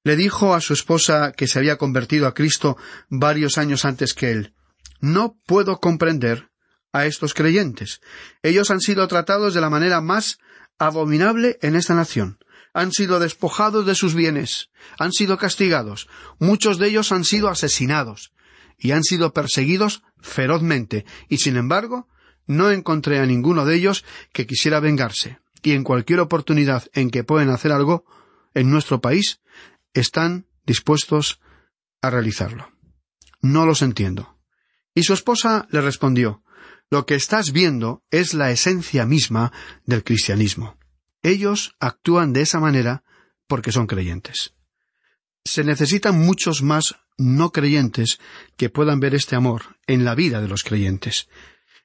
Le 0.03 0.15
dijo 0.15 0.53
a 0.53 0.61
su 0.61 0.73
esposa 0.73 1.33
que 1.35 1.47
se 1.47 1.59
había 1.59 1.77
convertido 1.77 2.27
a 2.27 2.33
Cristo 2.33 2.77
varios 3.09 3.57
años 3.57 3.83
antes 3.83 4.13
que 4.13 4.31
él, 4.31 4.53
No 5.01 5.37
puedo 5.45 5.79
comprender 5.79 6.49
a 6.93 7.05
estos 7.05 7.33
creyentes. 7.33 7.99
Ellos 8.41 8.71
han 8.71 8.79
sido 8.79 9.07
tratados 9.07 9.53
de 9.53 9.61
la 9.61 9.69
manera 9.69 10.01
más 10.01 10.37
abominable 10.79 11.57
en 11.61 11.75
esta 11.75 11.93
nación. 11.93 12.39
Han 12.73 12.91
sido 12.91 13.19
despojados 13.19 13.85
de 13.85 13.95
sus 13.95 14.13
bienes, 14.13 14.69
han 14.99 15.11
sido 15.11 15.37
castigados, 15.37 16.07
muchos 16.39 16.77
de 16.77 16.87
ellos 16.87 17.11
han 17.11 17.23
sido 17.23 17.49
asesinados 17.49 18.31
y 18.77 18.91
han 18.91 19.03
sido 19.03 19.33
perseguidos 19.33 20.03
ferozmente, 20.21 21.05
y 21.27 21.39
sin 21.39 21.57
embargo, 21.57 22.07
no 22.45 22.69
encontré 22.71 23.19
a 23.19 23.25
ninguno 23.25 23.65
de 23.65 23.75
ellos 23.75 24.05
que 24.31 24.45
quisiera 24.45 24.79
vengarse, 24.79 25.39
y 25.63 25.73
en 25.73 25.83
cualquier 25.83 26.19
oportunidad 26.19 26.85
en 26.93 27.09
que 27.09 27.23
pueden 27.23 27.49
hacer 27.49 27.71
algo 27.71 28.05
en 28.53 28.69
nuestro 28.69 29.01
país, 29.01 29.41
están 29.93 30.47
dispuestos 30.65 31.39
a 32.01 32.09
realizarlo. 32.09 32.71
No 33.41 33.65
los 33.65 33.81
entiendo. 33.81 34.37
Y 34.93 35.03
su 35.03 35.13
esposa 35.13 35.67
le 35.71 35.81
respondió 35.81 36.43
Lo 36.89 37.05
que 37.05 37.15
estás 37.15 37.51
viendo 37.51 38.03
es 38.11 38.33
la 38.33 38.49
esencia 38.49 39.05
misma 39.05 39.51
del 39.85 40.03
cristianismo. 40.03 40.77
Ellos 41.21 41.75
actúan 41.79 42.33
de 42.33 42.41
esa 42.41 42.59
manera 42.59 43.03
porque 43.47 43.71
son 43.71 43.87
creyentes. 43.87 44.53
Se 45.43 45.63
necesitan 45.63 46.17
muchos 46.17 46.61
más 46.61 46.95
no 47.17 47.51
creyentes 47.51 48.19
que 48.55 48.69
puedan 48.69 48.99
ver 48.99 49.15
este 49.15 49.35
amor 49.35 49.77
en 49.87 50.05
la 50.05 50.15
vida 50.15 50.41
de 50.41 50.47
los 50.47 50.63
creyentes. 50.63 51.27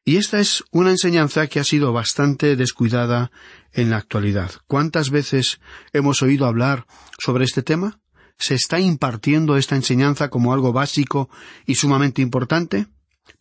Y 0.05 0.17
esta 0.17 0.41
es 0.41 0.65
una 0.73 0.91
enseñanza 0.91 1.47
que 1.47 1.61
ha 1.61 1.65
sido 1.65 1.93
bastante 1.93 2.57
descuidada 2.57 3.31
en 3.73 3.91
la 3.91 3.99
actualidad. 3.99 4.51
¿Cuántas 4.67 5.11
veces 5.11 5.61
hemos 5.93 6.23
oído 6.23 6.47
hablar 6.47 6.87
sobre 7.19 7.45
este 7.45 7.63
tema? 7.63 8.01
¿Se 8.37 8.55
está 8.55 8.81
impartiendo 8.81 9.57
esta 9.57 9.77
enseñanza 9.77 10.29
como 10.29 10.53
algo 10.53 10.73
básico 10.73 11.31
y 11.67 11.77
sumamente 11.77 12.21
importante? 12.21 12.89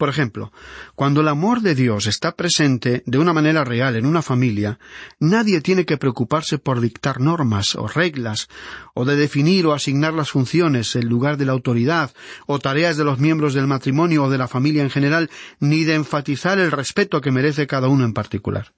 Por 0.02 0.10
ejemplo, 0.10 0.52
cuando 0.96 1.22
el 1.22 1.28
amor 1.28 1.62
de 1.62 1.76
Dios 1.76 2.08
está 2.08 2.36
presente 2.36 3.04
de 3.06 3.20
una 3.20 3.34
manera 3.34 3.64
real 3.64 3.96
en 3.96 4.08
una 4.08 4.24
familia, 4.24 4.80
nadie 5.20 5.62
tiene 5.62 5.86
que 5.86 5.98
preocuparse 5.98 6.58
por 6.58 6.82
dictar 6.82 7.20
normas 7.20 7.76
o 7.76 7.88
reglas, 7.88 8.48
o 8.96 9.06
de 9.06 9.16
definir 9.16 9.68
o 9.68 9.74
asignar 9.74 10.16
las 10.16 10.32
funciones, 10.32 10.96
el 10.96 11.06
lugar 11.06 11.38
de 11.38 11.46
la 11.46 11.52
autoridad, 11.52 12.16
o 12.48 12.58
tareas 12.58 12.98
de 12.98 13.04
los 13.04 13.20
miembros 13.20 13.54
del 13.54 13.68
matrimonio 13.68 14.24
o 14.24 14.30
de 14.32 14.40
la 14.40 14.48
familia 14.48 14.82
en 14.82 14.90
general, 14.90 15.30
ni 15.60 15.84
de 15.84 15.94
enfatizar 15.94 16.58
el 16.58 16.72
respeto 16.72 17.22
que 17.22 17.30
merece 17.30 17.68
cada 17.68 17.88
uno 17.88 18.04
en 18.04 18.14
particular. 18.14 18.74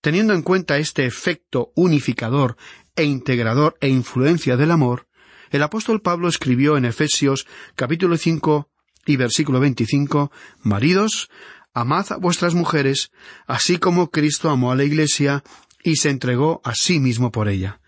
Teniendo 0.00 0.32
en 0.32 0.42
cuenta 0.42 0.78
este 0.78 1.06
efecto 1.06 1.72
unificador 1.74 2.56
e 2.94 3.02
integrador 3.02 3.76
e 3.80 3.88
influencia 3.88 4.56
del 4.56 4.70
amor, 4.70 5.08
el 5.50 5.64
apóstol 5.64 6.02
Pablo 6.02 6.28
escribió 6.28 6.76
en 6.76 6.84
Efesios 6.84 7.48
capítulo 7.74 8.16
5 8.16 8.70
y 9.06 9.16
versículo 9.16 9.60
25, 9.60 10.30
Maridos, 10.62 11.30
amad 11.72 12.06
a 12.10 12.16
vuestras 12.16 12.54
mujeres, 12.54 13.10
así 13.46 13.78
como 13.78 14.10
Cristo 14.10 14.50
amó 14.50 14.72
a 14.72 14.76
la 14.76 14.84
Iglesia 14.84 15.42
y 15.82 15.96
se 15.96 16.10
entregó 16.10 16.60
a 16.64 16.74
sí 16.74 17.00
mismo 17.00 17.30
por 17.30 17.48
ella. 17.48 17.80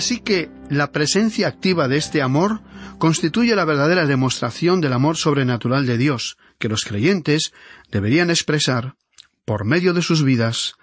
Así 0.00 0.20
que 0.20 0.48
la 0.70 0.92
presencia 0.92 1.46
activa 1.46 1.86
de 1.86 1.98
este 1.98 2.22
amor 2.22 2.62
constituye 2.96 3.54
la 3.54 3.66
verdadera 3.66 4.06
demostración 4.06 4.80
del 4.80 4.94
amor 4.94 5.18
sobrenatural 5.18 5.84
de 5.84 5.98
Dios, 5.98 6.38
que 6.58 6.70
los 6.70 6.86
creyentes 6.86 7.52
deberían 7.90 8.30
expresar, 8.30 8.94
por 9.44 9.66
medio 9.66 9.92
de 9.92 10.00
sus 10.00 10.24
vidas, 10.24 10.76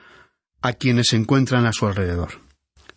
a 0.62 0.74
quienes 0.74 1.08
se 1.08 1.16
encuentran 1.16 1.66
a 1.66 1.74
su 1.74 1.88
alrededor. 1.88 2.42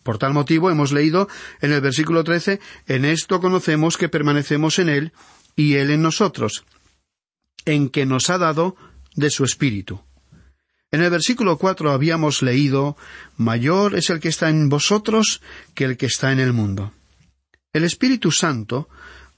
Por 0.03 0.19
tal 0.19 0.35
motivo 0.35 0.69
hemos 0.69 0.91
leído 0.91 1.27
en 1.59 1.71
el 1.71 1.81
versículo 1.81 2.23
trece 2.23 2.59
En 2.85 3.03
esto 3.03 3.41
conocemos 3.41 3.97
que 3.97 4.07
permanecemos 4.07 4.77
en 4.77 4.89
Él 4.89 5.13
y 5.55 5.77
Él 5.77 5.89
en 5.89 6.03
nosotros, 6.03 6.65
en 7.65 7.89
que 7.89 8.05
nos 8.05 8.29
ha 8.29 8.37
dado 8.37 8.75
de 9.15 9.31
su 9.31 9.43
Espíritu. 9.43 10.03
En 10.91 11.01
el 11.01 11.09
versículo 11.09 11.57
cuatro 11.57 11.91
habíamos 11.91 12.41
leído 12.41 12.97
Mayor 13.37 13.95
es 13.95 14.09
el 14.09 14.19
que 14.19 14.27
está 14.27 14.49
en 14.49 14.67
vosotros 14.67 15.41
que 15.73 15.85
el 15.85 15.97
que 15.97 16.05
está 16.05 16.33
en 16.33 16.39
el 16.39 16.51
mundo. 16.51 16.93
El 17.71 17.85
Espíritu 17.85 18.31
Santo 18.31 18.89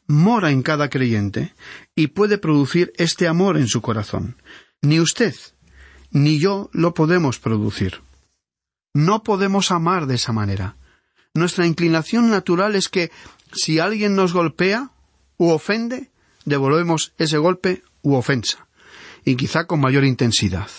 mora 0.08 0.50
en 0.50 0.64
cada 0.64 0.90
creyente 0.90 1.54
y 1.96 2.08
puede 2.08 2.40
producir 2.40 2.92
este 2.98 3.28
amor 3.28 3.58
en 3.58 3.68
su 3.68 3.82
corazón. 3.82 4.36
Ni 4.82 5.00
usted 5.00 5.36
ni 6.10 6.40
yo 6.40 6.70
lo 6.74 6.94
podemos 6.94 7.40
producir. 7.40 8.02
No 8.94 9.24
podemos 9.24 9.72
amar 9.72 10.06
de 10.06 10.16
esa 10.16 10.32
manera. 10.32 10.78
Nuestra 11.34 11.66
inclinación 11.66 12.30
natural 12.30 12.76
es 12.76 12.90
que 12.90 13.12
si 13.52 13.80
alguien 13.80 14.16
nos 14.16 14.34
golpea 14.34 14.92
u 15.38 15.50
ofende, 15.50 16.12
devolvemos 16.46 17.14
ese 17.18 17.38
golpe 17.38 17.84
u 18.04 18.14
ofensa, 18.14 18.68
y 19.26 19.36
quizá 19.36 19.66
con 19.66 19.80
mayor 19.80 20.04
intensidad. 20.04 20.70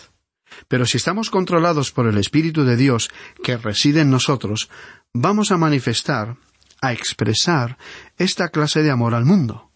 Pero 0.68 0.86
si 0.86 0.96
estamos 0.96 1.30
controlados 1.30 1.92
por 1.92 2.06
el 2.06 2.18
Espíritu 2.18 2.64
de 2.64 2.76
Dios 2.76 3.10
que 3.42 3.56
reside 3.56 4.00
en 4.00 4.10
nosotros, 4.10 4.70
vamos 5.12 5.52
a 5.52 5.56
manifestar, 5.56 6.36
a 6.80 6.92
expresar 6.92 7.78
esta 8.16 8.48
clase 8.48 8.82
de 8.82 8.90
amor 8.90 9.14
al 9.14 9.24
mundo. 9.24 9.70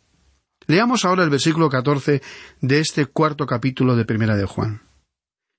Leamos 0.67 1.05
ahora 1.05 1.25
el 1.25 1.31
versículo 1.31 1.71
catorce 1.71 2.23
de 2.61 2.81
este 2.81 3.07
cuarto 3.07 3.47
capítulo 3.47 3.97
de 3.97 4.05
Primera 4.05 4.37
de 4.37 4.45
Juan. 4.45 4.83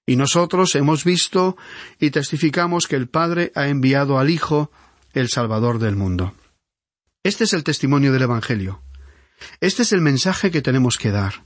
Y 0.05 0.15
nosotros 0.15 0.75
hemos 0.75 1.03
visto 1.03 1.57
y 1.99 2.11
testificamos 2.11 2.87
que 2.87 2.95
el 2.95 3.09
Padre 3.09 3.51
ha 3.55 3.67
enviado 3.67 4.19
al 4.19 4.29
Hijo, 4.29 4.71
el 5.13 5.29
Salvador 5.29 5.79
del 5.79 5.95
mundo. 5.95 6.33
Este 7.23 7.43
es 7.43 7.53
el 7.53 7.63
testimonio 7.63 8.11
del 8.13 8.23
Evangelio. 8.23 8.81
Este 9.61 9.83
es 9.83 9.93
el 9.93 10.01
mensaje 10.01 10.51
que 10.51 10.61
tenemos 10.61 10.97
que 10.97 11.11
dar. 11.11 11.45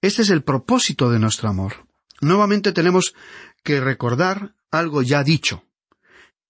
Este 0.00 0.22
es 0.22 0.30
el 0.30 0.42
propósito 0.42 1.10
de 1.10 1.18
nuestro 1.18 1.48
amor. 1.48 1.86
Nuevamente 2.24 2.72
tenemos 2.72 3.14
que 3.62 3.82
recordar 3.82 4.54
algo 4.70 5.02
ya 5.02 5.22
dicho. 5.22 5.64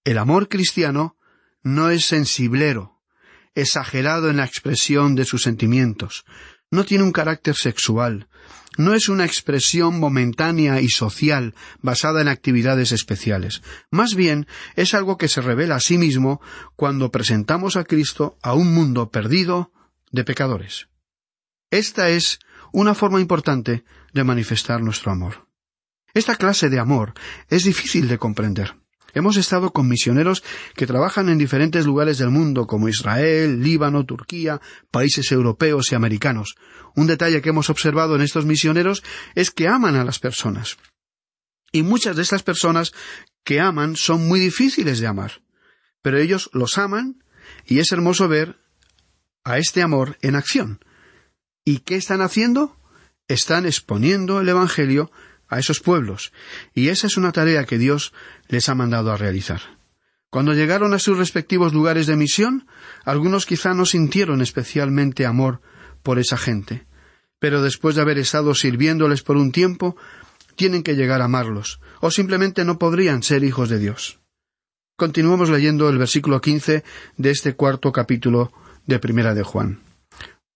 El 0.04 0.18
amor 0.18 0.48
cristiano 0.48 1.16
no 1.64 1.90
es 1.90 2.04
sensiblero, 2.04 3.00
exagerado 3.56 4.30
en 4.30 4.36
la 4.36 4.44
expresión 4.44 5.16
de 5.16 5.24
sus 5.24 5.42
sentimientos, 5.42 6.24
no 6.70 6.84
tiene 6.84 7.02
un 7.02 7.10
carácter 7.10 7.56
sexual, 7.56 8.28
no 8.78 8.94
es 8.94 9.08
una 9.08 9.24
expresión 9.24 9.98
momentánea 9.98 10.80
y 10.80 10.88
social 10.90 11.56
basada 11.80 12.20
en 12.20 12.28
actividades 12.28 12.92
especiales. 12.92 13.60
Más 13.90 14.14
bien 14.14 14.46
es 14.76 14.94
algo 14.94 15.18
que 15.18 15.26
se 15.26 15.40
revela 15.40 15.74
a 15.74 15.80
sí 15.80 15.98
mismo 15.98 16.40
cuando 16.76 17.10
presentamos 17.10 17.76
a 17.76 17.82
Cristo 17.82 18.38
a 18.42 18.54
un 18.54 18.72
mundo 18.72 19.10
perdido 19.10 19.72
de 20.12 20.22
pecadores. 20.22 20.86
Esta 21.72 22.10
es 22.10 22.38
una 22.72 22.94
forma 22.94 23.20
importante 23.20 23.84
de 24.12 24.22
manifestar 24.22 24.80
nuestro 24.80 25.10
amor. 25.10 25.44
Esta 26.14 26.36
clase 26.36 26.70
de 26.70 26.78
amor 26.78 27.12
es 27.48 27.64
difícil 27.64 28.08
de 28.08 28.18
comprender. 28.18 28.76
Hemos 29.14 29.36
estado 29.36 29.72
con 29.72 29.88
misioneros 29.88 30.42
que 30.74 30.86
trabajan 30.86 31.28
en 31.28 31.38
diferentes 31.38 31.86
lugares 31.86 32.18
del 32.18 32.30
mundo, 32.30 32.66
como 32.66 32.88
Israel, 32.88 33.62
Líbano, 33.62 34.04
Turquía, 34.04 34.60
países 34.90 35.30
europeos 35.30 35.92
y 35.92 35.94
americanos. 35.94 36.56
Un 36.96 37.06
detalle 37.06 37.40
que 37.40 37.50
hemos 37.50 37.70
observado 37.70 38.16
en 38.16 38.22
estos 38.22 38.44
misioneros 38.44 39.04
es 39.34 39.50
que 39.50 39.68
aman 39.68 39.94
a 39.94 40.04
las 40.04 40.18
personas. 40.18 40.78
Y 41.70 41.82
muchas 41.82 42.16
de 42.16 42.22
estas 42.22 42.42
personas 42.42 42.92
que 43.44 43.60
aman 43.60 43.94
son 43.94 44.26
muy 44.26 44.40
difíciles 44.40 44.98
de 45.00 45.06
amar. 45.06 45.42
Pero 46.02 46.18
ellos 46.18 46.50
los 46.52 46.78
aman 46.78 47.22
y 47.66 47.78
es 47.78 47.92
hermoso 47.92 48.28
ver 48.28 48.56
a 49.44 49.58
este 49.58 49.82
amor 49.82 50.18
en 50.22 50.34
acción. 50.34 50.80
¿Y 51.64 51.78
qué 51.78 51.96
están 51.96 52.20
haciendo? 52.20 52.76
Están 53.28 53.64
exponiendo 53.64 54.40
el 54.40 54.48
Evangelio 54.48 55.10
a 55.48 55.58
esos 55.58 55.80
pueblos, 55.80 56.32
y 56.74 56.88
esa 56.88 57.06
es 57.06 57.16
una 57.16 57.32
tarea 57.32 57.64
que 57.64 57.78
Dios 57.78 58.12
les 58.48 58.68
ha 58.68 58.74
mandado 58.74 59.12
a 59.12 59.16
realizar. 59.16 59.60
Cuando 60.30 60.52
llegaron 60.52 60.94
a 60.94 60.98
sus 60.98 61.16
respectivos 61.16 61.72
lugares 61.72 62.06
de 62.06 62.16
misión, 62.16 62.66
algunos 63.04 63.46
quizá 63.46 63.72
no 63.72 63.86
sintieron 63.86 64.42
especialmente 64.42 65.26
amor 65.26 65.60
por 66.02 66.18
esa 66.18 66.36
gente, 66.36 66.86
pero 67.38 67.62
después 67.62 67.94
de 67.94 68.02
haber 68.02 68.18
estado 68.18 68.54
sirviéndoles 68.54 69.22
por 69.22 69.36
un 69.36 69.52
tiempo, 69.52 69.96
tienen 70.56 70.82
que 70.82 70.96
llegar 70.96 71.20
a 71.20 71.26
amarlos, 71.26 71.80
o 72.00 72.10
simplemente 72.10 72.64
no 72.64 72.78
podrían 72.78 73.22
ser 73.22 73.44
hijos 73.44 73.68
de 73.68 73.78
Dios. 73.78 74.18
Continuamos 74.96 75.50
leyendo 75.50 75.88
el 75.88 75.98
versículo 75.98 76.40
quince 76.40 76.84
de 77.16 77.30
este 77.30 77.54
cuarto 77.54 77.92
capítulo 77.92 78.52
de 78.86 78.98
Primera 78.98 79.34
de 79.34 79.42
Juan. 79.42 79.80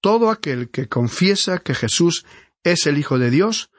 Todo 0.01 0.31
aquel 0.31 0.71
que 0.71 0.87
confiesa 0.87 1.59
que 1.59 1.75
Jesús 1.75 2.25
es 2.63 2.87
el 2.87 2.99
Hijo 2.99 3.19
de 3.19 3.31
Dios, 3.31 3.71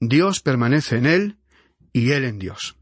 Dios 0.00 0.40
permanece 0.40 0.96
en 0.96 1.06
él 1.06 1.38
y 1.92 2.10
él 2.10 2.24
en 2.24 2.38
Dios. 2.38 2.76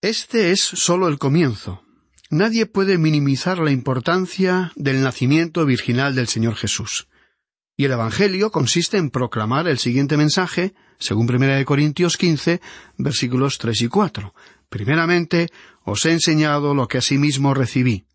Este 0.00 0.50
es 0.50 0.60
sólo 0.60 1.08
el 1.08 1.18
comienzo. 1.18 1.82
Nadie 2.30 2.66
puede 2.66 2.96
minimizar 2.96 3.58
la 3.58 3.70
importancia 3.70 4.72
del 4.74 5.02
nacimiento 5.02 5.66
virginal 5.66 6.14
del 6.14 6.28
Señor 6.28 6.54
Jesús. 6.56 7.08
Y 7.76 7.84
el 7.84 7.92
Evangelio 7.92 8.50
consiste 8.50 8.96
en 8.96 9.10
proclamar 9.10 9.68
el 9.68 9.78
siguiente 9.78 10.16
mensaje, 10.16 10.74
según 10.98 11.28
1 11.30 11.64
Corintios 11.64 12.16
15, 12.16 12.60
versículos 12.96 13.58
3 13.58 13.82
y 13.82 13.88
4. 13.88 14.34
Primeramente, 14.70 15.48
os 15.84 16.06
he 16.06 16.12
enseñado 16.12 16.74
lo 16.74 16.88
que 16.88 16.98
asimismo 16.98 17.52
recibí, 17.52 18.06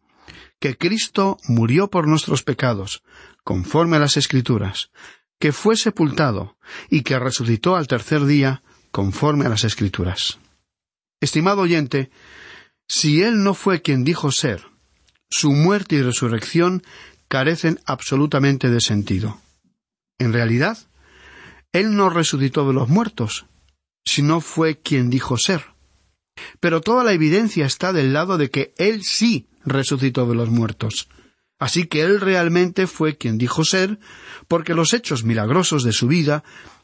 que 0.59 0.77
Cristo 0.77 1.37
murió 1.47 1.89
por 1.89 2.07
nuestros 2.07 2.43
pecados, 2.43 3.03
conforme 3.43 3.97
a 3.97 3.99
las 3.99 4.17
Escrituras, 4.17 4.89
que 5.39 5.51
fue 5.51 5.75
sepultado 5.77 6.57
y 6.89 7.01
que 7.01 7.19
resucitó 7.19 7.75
al 7.75 7.87
tercer 7.87 8.25
día, 8.25 8.63
conforme 8.91 9.45
a 9.45 9.49
las 9.49 9.63
Escrituras. 9.63 10.39
Estimado 11.21 11.61
oyente, 11.61 12.09
si 12.87 13.21
Él 13.21 13.43
no 13.43 13.53
fue 13.53 13.81
quien 13.81 14.03
dijo 14.03 14.31
ser, 14.31 14.63
su 15.29 15.51
muerte 15.51 15.95
y 15.95 16.01
resurrección 16.01 16.83
carecen 17.27 17.79
absolutamente 17.85 18.69
de 18.69 18.81
sentido. 18.81 19.39
En 20.19 20.33
realidad, 20.33 20.77
Él 21.73 21.95
no 21.95 22.09
resucitó 22.09 22.67
de 22.67 22.73
los 22.73 22.87
muertos, 22.87 23.45
sino 24.05 24.39
fue 24.39 24.79
quien 24.79 25.09
dijo 25.09 25.37
ser. 25.37 25.65
Pero 26.59 26.81
toda 26.81 27.03
la 27.03 27.13
evidencia 27.13 27.65
está 27.65 27.93
del 27.93 28.13
lado 28.13 28.37
de 28.37 28.49
que 28.49 28.73
Él 28.77 29.03
sí 29.03 29.47
resucitó 29.65 30.27
de 30.27 30.35
los 30.35 30.49
muertos. 30.49 31.09
Así 31.59 31.87
que 31.87 32.01
Él 32.01 32.21
realmente 32.21 32.87
fue 32.87 33.17
quien 33.17 33.37
dijo 33.37 33.63
ser, 33.63 33.99
porque 34.47 34.75
los 34.75 34.93
hechos 34.93 35.23
milagrosos 35.23 35.83
de 35.83 35.91
su 35.91 36.07
vida 36.07 36.43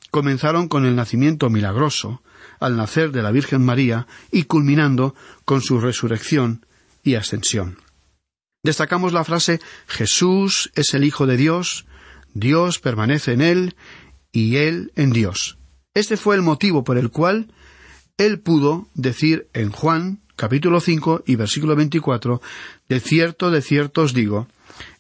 comenzaron 0.10 0.68
con 0.68 0.86
el 0.86 0.96
nacimiento 0.96 1.50
milagroso, 1.50 2.22
al 2.60 2.78
nacer 2.78 3.12
de 3.12 3.22
la 3.22 3.32
Virgen 3.32 3.64
María, 3.64 4.08
y 4.32 4.44
culminando 4.44 5.16
con 5.46 5.62
su 5.62 5.80
resurrección 5.80 6.66
y 7.04 7.16
ascensión. 7.16 7.78
Destacamos 8.64 9.12
la 9.12 9.24
frase 9.24 9.60
Jesús 9.88 10.72
es 10.76 10.94
el 10.94 11.04
Hijo 11.04 11.28
de 11.28 11.38
Dios, 11.38 11.86
Dios 12.34 12.80
permanece 12.80 13.34
en 13.34 13.42
él 13.42 13.76
y 14.32 14.56
él 14.56 14.92
en 14.96 15.12
Dios. 15.12 15.58
Este 15.94 16.18
fue 16.18 16.36
el 16.36 16.42
motivo 16.42 16.84
por 16.84 16.98
el 16.98 17.12
cual 17.12 17.52
él 18.18 18.40
pudo 18.40 18.88
decir 18.96 19.50
en 19.54 19.70
Juan 19.70 20.23
capítulo 20.36 20.80
5 20.80 21.24
y 21.26 21.36
versículo 21.36 21.76
24, 21.76 22.42
De 22.90 23.00
cierto, 23.00 23.52
de 23.52 23.62
cierto 23.62 24.02
os 24.02 24.14
digo, 24.14 24.48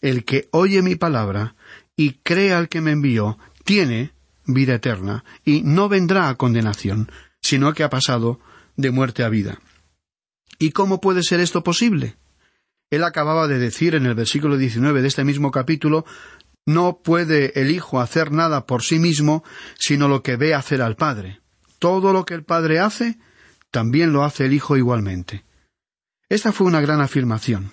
el 0.02 0.26
que 0.26 0.48
oye 0.52 0.82
mi 0.82 0.96
palabra 0.96 1.56
y 1.96 2.14
cree 2.24 2.54
al 2.54 2.70
que 2.70 2.82
me 2.82 2.92
envió, 2.92 3.38
tiene 3.64 4.12
vida 4.46 4.76
eterna 4.76 5.24
y 5.46 5.62
no 5.62 5.90
vendrá 5.90 6.30
a 6.30 6.36
condenación, 6.36 7.12
sino 7.42 7.74
que 7.74 7.84
ha 7.84 7.90
pasado 7.90 8.40
de 8.76 8.92
muerte 8.92 9.24
a 9.24 9.30
vida. 9.30 9.60
¿Y 10.60 10.72
cómo 10.72 11.02
puede 11.02 11.24
ser 11.24 11.40
esto 11.40 11.64
posible? 11.64 12.16
Él 12.90 13.04
acababa 13.04 13.48
de 13.48 13.58
decir 13.58 13.96
en 13.96 14.06
el 14.06 14.16
versículo 14.16 14.58
19 14.58 15.02
de 15.02 15.08
este 15.08 15.24
mismo 15.24 15.52
capítulo, 15.52 16.06
no 16.66 17.00
puede 17.04 17.60
el 17.60 17.72
Hijo 17.72 18.00
hacer 18.00 18.32
nada 18.32 18.66
por 18.66 18.84
sí 18.84 19.00
mismo, 19.00 19.44
sino 19.78 20.08
lo 20.08 20.24
que 20.24 20.36
ve 20.38 20.54
hacer 20.54 20.82
al 20.82 20.96
Padre. 20.96 21.42
Todo 21.80 22.14
lo 22.14 22.26
que 22.26 22.34
el 22.34 22.44
Padre 22.44 22.80
hace, 22.80 23.18
también 23.74 24.14
lo 24.14 24.24
hace 24.24 24.46
el 24.46 24.54
Hijo 24.54 24.78
igualmente. 24.78 25.44
Esta 26.30 26.54
fue 26.54 26.68
una 26.68 26.80
gran 26.80 27.02
afirmación. 27.02 27.72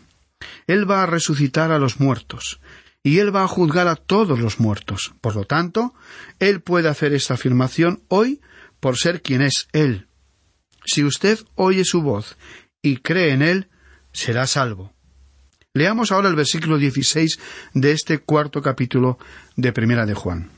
Él 0.67 0.91
va 0.91 1.03
a 1.03 1.07
resucitar 1.07 1.73
a 1.73 1.79
los 1.79 2.01
muertos, 2.01 2.59
y 3.03 3.19
Él 3.19 3.35
va 3.37 3.45
a 3.45 3.49
juzgar 3.49 3.87
a 3.87 3.97
todos 3.97 4.41
los 4.41 4.59
muertos. 4.61 5.13
Por 5.21 5.37
lo 5.37 5.45
tanto, 5.45 5.95
Él 6.39 6.63
puede 6.63 6.89
hacer 6.89 7.13
esta 7.13 7.35
afirmación 7.35 8.03
hoy 8.09 8.41
por 8.81 8.97
ser 8.97 9.21
quien 9.21 9.43
es 9.43 9.69
Él. 9.73 10.09
Si 10.87 11.05
usted 11.05 11.39
oye 11.55 11.85
su 11.85 12.01
voz 12.01 12.39
y 12.81 12.97
cree 12.97 13.33
en 13.33 13.43
Él, 13.43 13.69
será 14.11 14.47
salvo. 14.47 14.95
Leamos 15.75 16.13
ahora 16.13 16.31
el 16.31 16.35
versículo 16.35 16.79
16 16.79 17.39
de 17.75 17.93
este 17.93 18.19
cuarto 18.19 18.63
capítulo 18.63 19.19
de 19.55 19.73
Primera 19.73 20.07
de 20.07 20.15
Juan. 20.15 20.51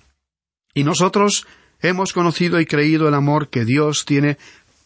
Y 0.73 0.85
nosotros 0.85 1.49
hemos 1.81 2.13
conocido 2.13 2.61
y 2.61 2.67
creído 2.67 3.09
el 3.09 3.15
amor 3.15 3.51
que 3.51 3.65
Dios 3.65 4.05
tiene 4.05 4.39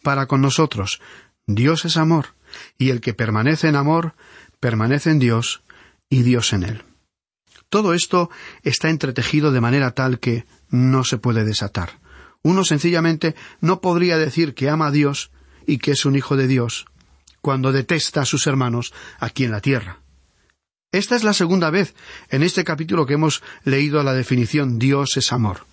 para 0.07 0.27
con 0.27 0.41
nosotros. 0.41 1.01
Dios 1.49 1.85
es 1.85 1.97
amor, 1.97 2.27
y 2.79 2.91
el 2.91 3.01
que 3.01 3.13
permanece 3.13 3.67
en 3.67 3.75
amor, 3.75 4.15
permanece 4.61 5.11
en 5.11 5.19
Dios 5.19 5.65
y 6.09 6.23
Dios 6.23 6.53
en 6.53 6.63
él. 6.63 6.85
Todo 7.71 7.93
esto 7.93 8.31
está 8.63 8.89
entretejido 8.89 9.51
de 9.51 9.61
manera 9.61 9.91
tal 9.97 10.21
que 10.21 10.47
no 10.71 11.03
se 11.03 11.19
puede 11.19 11.45
desatar. 11.45 11.99
Uno 12.43 12.65
sencillamente 12.65 13.35
no 13.61 13.81
podría 13.81 14.17
decir 14.17 14.55
que 14.55 14.71
ama 14.71 14.87
a 14.87 14.91
Dios 14.93 15.33
y 15.67 15.79
que 15.79 15.91
es 15.91 16.05
un 16.05 16.15
hijo 16.15 16.37
de 16.37 16.47
Dios 16.47 16.87
cuando 17.41 17.73
detesta 17.73 18.21
a 18.21 18.27
sus 18.27 18.47
hermanos 18.47 18.95
aquí 19.19 19.43
en 19.43 19.51
la 19.51 19.61
tierra. 19.61 19.99
Esta 20.93 21.17
es 21.17 21.25
la 21.25 21.33
segunda 21.33 21.71
vez 21.71 21.97
en 22.31 22.45
este 22.45 22.63
capítulo 22.63 23.07
que 23.07 23.15
hemos 23.15 23.43
leído 23.65 24.01
la 24.05 24.15
definición 24.15 24.79
Dios 24.79 25.17
es 25.17 25.33
amor. 25.33 25.67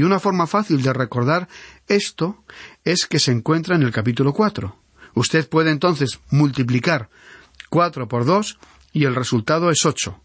Y 0.00 0.02
una 0.02 0.18
forma 0.18 0.46
fácil 0.46 0.80
de 0.80 0.94
recordar 0.94 1.46
esto 1.86 2.42
es 2.84 3.04
que 3.04 3.18
se 3.18 3.32
encuentra 3.32 3.76
en 3.76 3.82
el 3.82 3.92
capítulo 3.92 4.32
cuatro. 4.32 4.78
Usted 5.14 5.46
puede 5.46 5.70
entonces 5.70 6.20
multiplicar 6.30 7.10
cuatro 7.68 8.08
por 8.08 8.24
dos 8.24 8.58
y 8.94 9.04
el 9.04 9.14
resultado 9.14 9.70
es 9.70 9.84
ocho. 9.84 10.18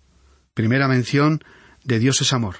Primera 0.54 0.88
mención 0.88 1.44
de 1.84 2.00
Dios 2.00 2.22
es 2.22 2.32
amor. 2.32 2.60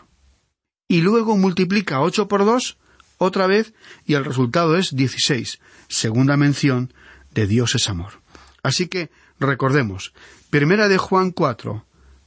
Y 0.90 1.00
luego 1.04 1.38
multiplica 1.38 2.02
ocho 2.02 2.28
por 2.28 2.44
dos 2.44 2.78
otra 3.18 3.48
vez 3.48 3.74
y 4.06 4.16
el 4.16 4.26
resultado 4.26 4.76
es 4.76 4.94
dieciséis. 4.94 5.62
Segunda 5.88 6.36
mención 6.36 6.94
de 7.32 7.48
Dios 7.48 7.76
es 7.76 7.88
amor. 7.88 8.20
Así 8.62 8.90
que 8.90 9.10
recordemos, 9.40 10.12
Primera 10.50 10.90
de 10.90 10.98
Juan 10.98 11.32
4, 11.32 11.86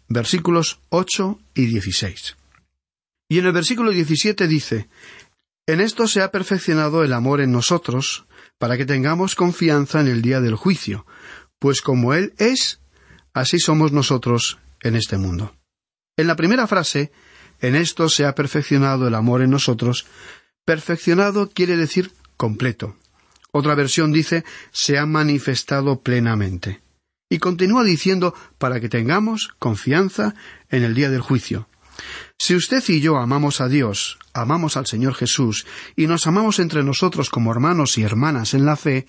versículos 0.09 0.81
8 0.89 1.39
y 1.53 1.67
16. 1.67 2.39
Y 3.29 3.39
en 3.39 3.47
el 3.47 3.53
versículo 3.53 3.91
17 3.91 4.49
dice, 4.49 4.89
En 5.67 5.81
esto 5.81 6.09
se 6.09 6.23
ha 6.23 6.31
perfeccionado 6.31 7.05
el 7.05 7.13
amor 7.13 7.41
en 7.41 7.53
nosotros, 7.53 8.27
para 8.59 8.77
que 8.77 8.87
tengamos 8.87 9.35
confianza 9.35 10.01
en 10.01 10.09
el 10.09 10.23
día 10.23 10.41
del 10.41 10.55
juicio, 10.55 11.07
pues 11.59 11.83
como 11.83 12.15
Él 12.15 12.35
es, 12.39 12.81
así 13.35 13.59
somos 13.59 13.93
nosotros 13.93 14.59
en 14.83 14.97
este 14.97 15.19
mundo. 15.19 15.55
En 16.17 16.27
la 16.27 16.37
primera 16.37 16.67
frase, 16.67 17.13
en 17.61 17.77
esto 17.77 18.09
se 18.09 18.25
ha 18.25 18.35
perfeccionado 18.35 19.07
el 19.07 19.15
amor 19.15 19.43
en 19.43 19.51
nosotros, 19.51 20.07
perfeccionado 20.65 21.51
quiere 21.51 21.77
decir 21.77 22.13
completo. 22.37 22.97
Otra 23.53 23.75
versión 23.75 24.13
dice 24.13 24.45
se 24.73 24.99
ha 24.99 25.07
manifestado 25.07 26.01
plenamente. 26.01 26.81
Y 27.31 27.39
continúa 27.39 27.85
diciendo 27.85 28.35
para 28.59 28.81
que 28.81 28.89
tengamos 28.89 29.49
confianza 29.59 30.35
en 30.71 30.83
el 30.83 30.95
día 30.95 31.11
del 31.11 31.21
juicio. 31.21 31.69
Si 32.39 32.55
usted 32.55 32.83
y 32.89 33.01
yo 33.01 33.17
amamos 33.17 33.61
a 33.61 33.69
Dios, 33.69 34.19
amamos 34.33 34.77
al 34.77 34.87
Señor 34.87 35.15
Jesús 35.15 35.67
y 35.97 36.07
nos 36.07 36.27
amamos 36.27 36.59
entre 36.59 36.85
nosotros 36.85 37.31
como 37.31 37.51
hermanos 37.51 37.99
y 37.99 38.03
hermanas 38.03 38.55
en 38.55 38.65
la 38.65 38.77
fe, 38.77 39.07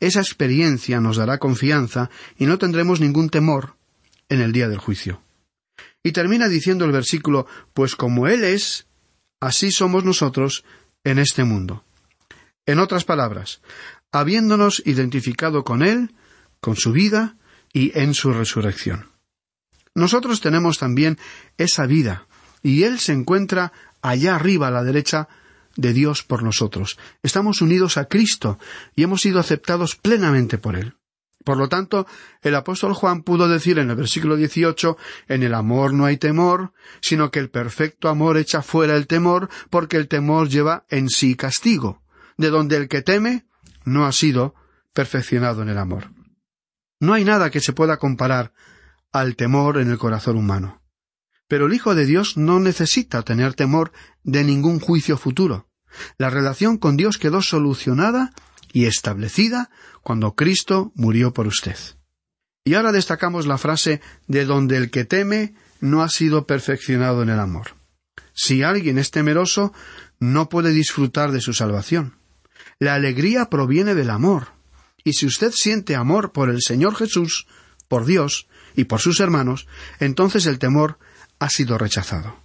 esa 0.00 0.20
experiencia 0.20 1.00
nos 1.00 1.16
dará 1.16 1.38
confianza 1.38 2.10
y 2.38 2.46
no 2.46 2.58
tendremos 2.58 3.00
ningún 3.00 3.30
temor 3.30 3.76
en 4.28 4.40
el 4.40 4.52
día 4.52 4.68
del 4.68 4.78
juicio. 4.78 5.22
Y 6.02 6.12
termina 6.12 6.48
diciendo 6.48 6.84
el 6.84 6.92
versículo, 6.92 7.46
pues 7.74 7.96
como 7.96 8.28
Él 8.28 8.44
es, 8.44 8.86
así 9.40 9.70
somos 9.72 10.04
nosotros 10.04 10.64
en 11.04 11.18
este 11.18 11.44
mundo. 11.44 11.84
En 12.66 12.78
otras 12.78 13.04
palabras, 13.04 13.60
habiéndonos 14.12 14.82
identificado 14.86 15.64
con 15.64 15.82
Él, 15.82 16.14
con 16.60 16.76
su 16.76 16.92
vida, 16.92 17.36
y 17.72 17.96
en 17.98 18.14
su 18.14 18.32
resurrección. 18.32 19.17
Nosotros 19.98 20.40
tenemos 20.40 20.78
también 20.78 21.18
esa 21.56 21.84
vida, 21.86 22.28
y 22.62 22.84
Él 22.84 23.00
se 23.00 23.12
encuentra 23.12 23.72
allá 24.00 24.36
arriba 24.36 24.68
a 24.68 24.70
la 24.70 24.84
derecha 24.84 25.28
de 25.74 25.92
Dios 25.92 26.22
por 26.22 26.44
nosotros. 26.44 26.96
Estamos 27.24 27.62
unidos 27.62 27.98
a 27.98 28.04
Cristo 28.04 28.60
y 28.94 29.02
hemos 29.02 29.22
sido 29.22 29.40
aceptados 29.40 29.96
plenamente 29.96 30.56
por 30.56 30.76
Él. 30.76 30.94
Por 31.44 31.56
lo 31.56 31.68
tanto, 31.68 32.06
el 32.42 32.54
apóstol 32.54 32.94
Juan 32.94 33.22
pudo 33.24 33.48
decir 33.48 33.80
en 33.80 33.90
el 33.90 33.96
versículo 33.96 34.36
18, 34.36 34.96
en 35.26 35.42
el 35.42 35.52
amor 35.52 35.92
no 35.94 36.04
hay 36.04 36.16
temor, 36.16 36.72
sino 37.00 37.32
que 37.32 37.40
el 37.40 37.50
perfecto 37.50 38.08
amor 38.08 38.36
echa 38.36 38.62
fuera 38.62 38.94
el 38.94 39.08
temor, 39.08 39.48
porque 39.68 39.96
el 39.96 40.06
temor 40.06 40.48
lleva 40.48 40.84
en 40.90 41.08
sí 41.08 41.34
castigo, 41.34 42.02
de 42.36 42.50
donde 42.50 42.76
el 42.76 42.88
que 42.88 43.02
teme 43.02 43.46
no 43.84 44.06
ha 44.06 44.12
sido 44.12 44.54
perfeccionado 44.92 45.62
en 45.62 45.70
el 45.70 45.78
amor. 45.78 46.12
No 47.00 47.14
hay 47.14 47.24
nada 47.24 47.50
que 47.50 47.58
se 47.58 47.72
pueda 47.72 47.96
comparar 47.96 48.52
al 49.12 49.36
temor 49.36 49.78
en 49.78 49.90
el 49.90 49.98
corazón 49.98 50.36
humano. 50.36 50.82
Pero 51.48 51.66
el 51.66 51.74
Hijo 51.74 51.94
de 51.94 52.06
Dios 52.06 52.36
no 52.36 52.60
necesita 52.60 53.22
tener 53.22 53.54
temor 53.54 53.92
de 54.22 54.44
ningún 54.44 54.80
juicio 54.80 55.16
futuro. 55.16 55.68
La 56.18 56.30
relación 56.30 56.76
con 56.76 56.96
Dios 56.96 57.16
quedó 57.16 57.40
solucionada 57.40 58.32
y 58.72 58.84
establecida 58.84 59.70
cuando 60.02 60.34
Cristo 60.34 60.92
murió 60.94 61.32
por 61.32 61.46
usted. 61.46 61.76
Y 62.64 62.74
ahora 62.74 62.92
destacamos 62.92 63.46
la 63.46 63.56
frase 63.56 64.02
de 64.26 64.44
donde 64.44 64.76
el 64.76 64.90
que 64.90 65.06
teme 65.06 65.54
no 65.80 66.02
ha 66.02 66.10
sido 66.10 66.46
perfeccionado 66.46 67.22
en 67.22 67.30
el 67.30 67.40
amor. 67.40 67.76
Si 68.34 68.62
alguien 68.62 68.98
es 68.98 69.10
temeroso, 69.10 69.72
no 70.20 70.48
puede 70.48 70.70
disfrutar 70.70 71.32
de 71.32 71.40
su 71.40 71.54
salvación. 71.54 72.18
La 72.78 72.94
alegría 72.94 73.48
proviene 73.48 73.94
del 73.94 74.10
amor. 74.10 74.48
Y 75.02 75.14
si 75.14 75.26
usted 75.26 75.52
siente 75.52 75.96
amor 75.96 76.32
por 76.32 76.50
el 76.50 76.60
Señor 76.60 76.94
Jesús, 76.94 77.46
por 77.88 78.04
Dios 78.04 78.48
y 78.78 78.84
por 78.84 79.00
sus 79.00 79.18
hermanos, 79.18 79.66
entonces 79.98 80.46
el 80.46 80.60
temor 80.60 81.00
ha 81.40 81.50
sido 81.50 81.78
rechazado. 81.78 82.36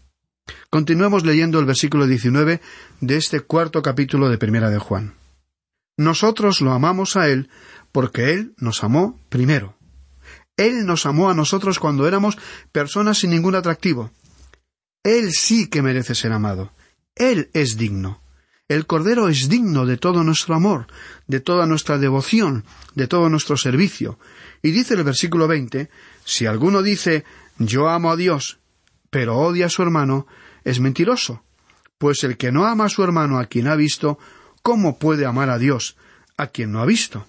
Continuemos 0.72 1.24
leyendo 1.24 1.60
el 1.60 1.68
versículo 1.68 2.08
19 2.08 2.60
de 3.02 3.18
este 3.18 3.42
cuarto 3.42 3.84
capítulo 3.84 4.30
de 4.30 4.40
Primera 4.40 4.72
de 4.72 4.80
Juan. 4.80 5.14
Nosotros 5.96 6.60
lo 6.62 6.72
amamos 6.72 7.18
a 7.18 7.30
Él 7.30 7.52
porque 7.92 8.34
Él 8.34 8.56
nos 8.58 8.84
amó 8.84 9.20
primero. 9.30 9.78
Él 10.58 10.88
nos 10.88 11.06
amó 11.06 11.30
a 11.30 11.36
nosotros 11.36 11.78
cuando 11.78 12.08
éramos 12.08 12.40
personas 12.72 13.20
sin 13.20 13.30
ningún 13.30 13.54
atractivo. 13.54 14.10
Él 15.04 15.34
sí 15.34 15.68
que 15.68 15.84
merece 15.84 16.16
ser 16.16 16.32
amado. 16.32 16.74
Él 17.14 17.52
es 17.54 17.78
digno. 17.78 18.24
El 18.68 18.88
Cordero 18.88 19.30
es 19.30 19.50
digno 19.50 19.86
de 19.86 19.98
todo 19.98 20.24
nuestro 20.24 20.56
amor, 20.56 20.88
de 21.28 21.42
toda 21.42 21.68
nuestra 21.68 22.00
devoción, 22.00 22.64
de 22.96 23.08
todo 23.08 23.30
nuestro 23.30 23.56
servicio. 23.56 24.18
Y 24.64 24.72
dice 24.72 24.96
el 24.96 25.04
versículo 25.04 25.48
veinte 25.48 25.92
si 26.26 26.46
alguno 26.46 26.82
dice 26.82 27.26
yo 27.58 27.90
amo 27.90 28.12
a 28.12 28.16
Dios, 28.16 28.60
pero 29.10 29.38
odia 29.38 29.68
a 29.68 29.70
su 29.70 29.82
hermano, 29.82 30.28
es 30.64 30.80
mentiroso. 30.80 31.44
Pues 31.98 32.24
el 32.24 32.38
que 32.38 32.52
no 32.52 32.66
ama 32.66 32.86
a 32.86 32.90
su 32.90 33.04
hermano 33.04 33.40
a 33.40 33.46
quien 33.46 33.68
ha 33.68 33.76
visto, 33.76 34.18
¿cómo 34.62 34.98
puede 34.98 35.26
amar 35.26 35.50
a 35.50 35.60
Dios 35.60 35.96
a 36.36 36.48
quien 36.48 36.72
no 36.72 36.82
ha 36.82 36.86
visto? 36.86 37.26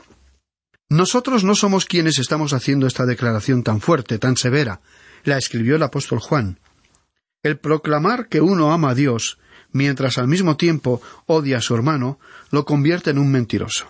Nosotros 0.88 1.44
no 1.44 1.54
somos 1.54 1.86
quienes 1.86 2.18
estamos 2.18 2.52
haciendo 2.52 2.86
esta 2.86 3.06
declaración 3.06 3.62
tan 3.62 3.80
fuerte, 3.80 4.18
tan 4.18 4.36
severa. 4.36 4.80
La 5.24 5.38
escribió 5.38 5.76
el 5.76 5.82
apóstol 5.82 6.20
Juan. 6.20 6.58
El 7.42 7.58
proclamar 7.58 8.28
que 8.28 8.40
uno 8.40 8.72
ama 8.72 8.90
a 8.90 8.94
Dios, 8.94 9.38
mientras 9.72 10.18
al 10.18 10.28
mismo 10.28 10.56
tiempo 10.56 11.02
odia 11.26 11.58
a 11.58 11.60
su 11.60 11.74
hermano, 11.74 12.18
lo 12.50 12.64
convierte 12.64 13.10
en 13.10 13.18
un 13.18 13.30
mentiroso. 13.30 13.86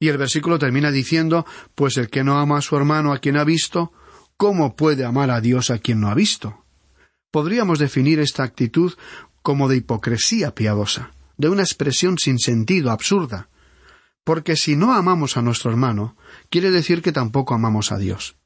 Y 0.00 0.08
el 0.08 0.18
versículo 0.18 0.58
termina 0.58 0.90
diciendo, 0.90 1.46
pues 1.74 1.96
el 1.96 2.08
que 2.08 2.24
no 2.24 2.38
ama 2.38 2.58
a 2.58 2.62
su 2.62 2.76
hermano 2.76 3.12
a 3.12 3.18
quien 3.18 3.36
ha 3.36 3.44
visto, 3.44 3.92
¿cómo 4.38 4.76
puede 4.76 5.04
amar 5.04 5.30
a 5.30 5.42
Dios 5.42 5.70
a 5.70 5.78
quien 5.78 6.00
no 6.00 6.08
ha 6.08 6.14
visto? 6.14 6.64
Podríamos 7.30 7.78
definir 7.78 8.20
esta 8.20 8.44
actitud 8.44 8.94
como 9.42 9.68
de 9.68 9.76
hipocresía 9.76 10.54
piadosa, 10.54 11.10
de 11.36 11.50
una 11.50 11.62
expresión 11.62 12.16
sin 12.16 12.38
sentido, 12.38 12.90
absurda. 12.90 13.48
Porque 14.24 14.56
si 14.56 14.76
no 14.76 14.94
amamos 14.94 15.36
a 15.36 15.42
nuestro 15.42 15.70
hermano, 15.70 16.16
quiere 16.48 16.70
decir 16.70 17.02
que 17.02 17.12
tampoco 17.12 17.54
amamos 17.54 17.92
a 17.92 17.98
Dios. 17.98 18.36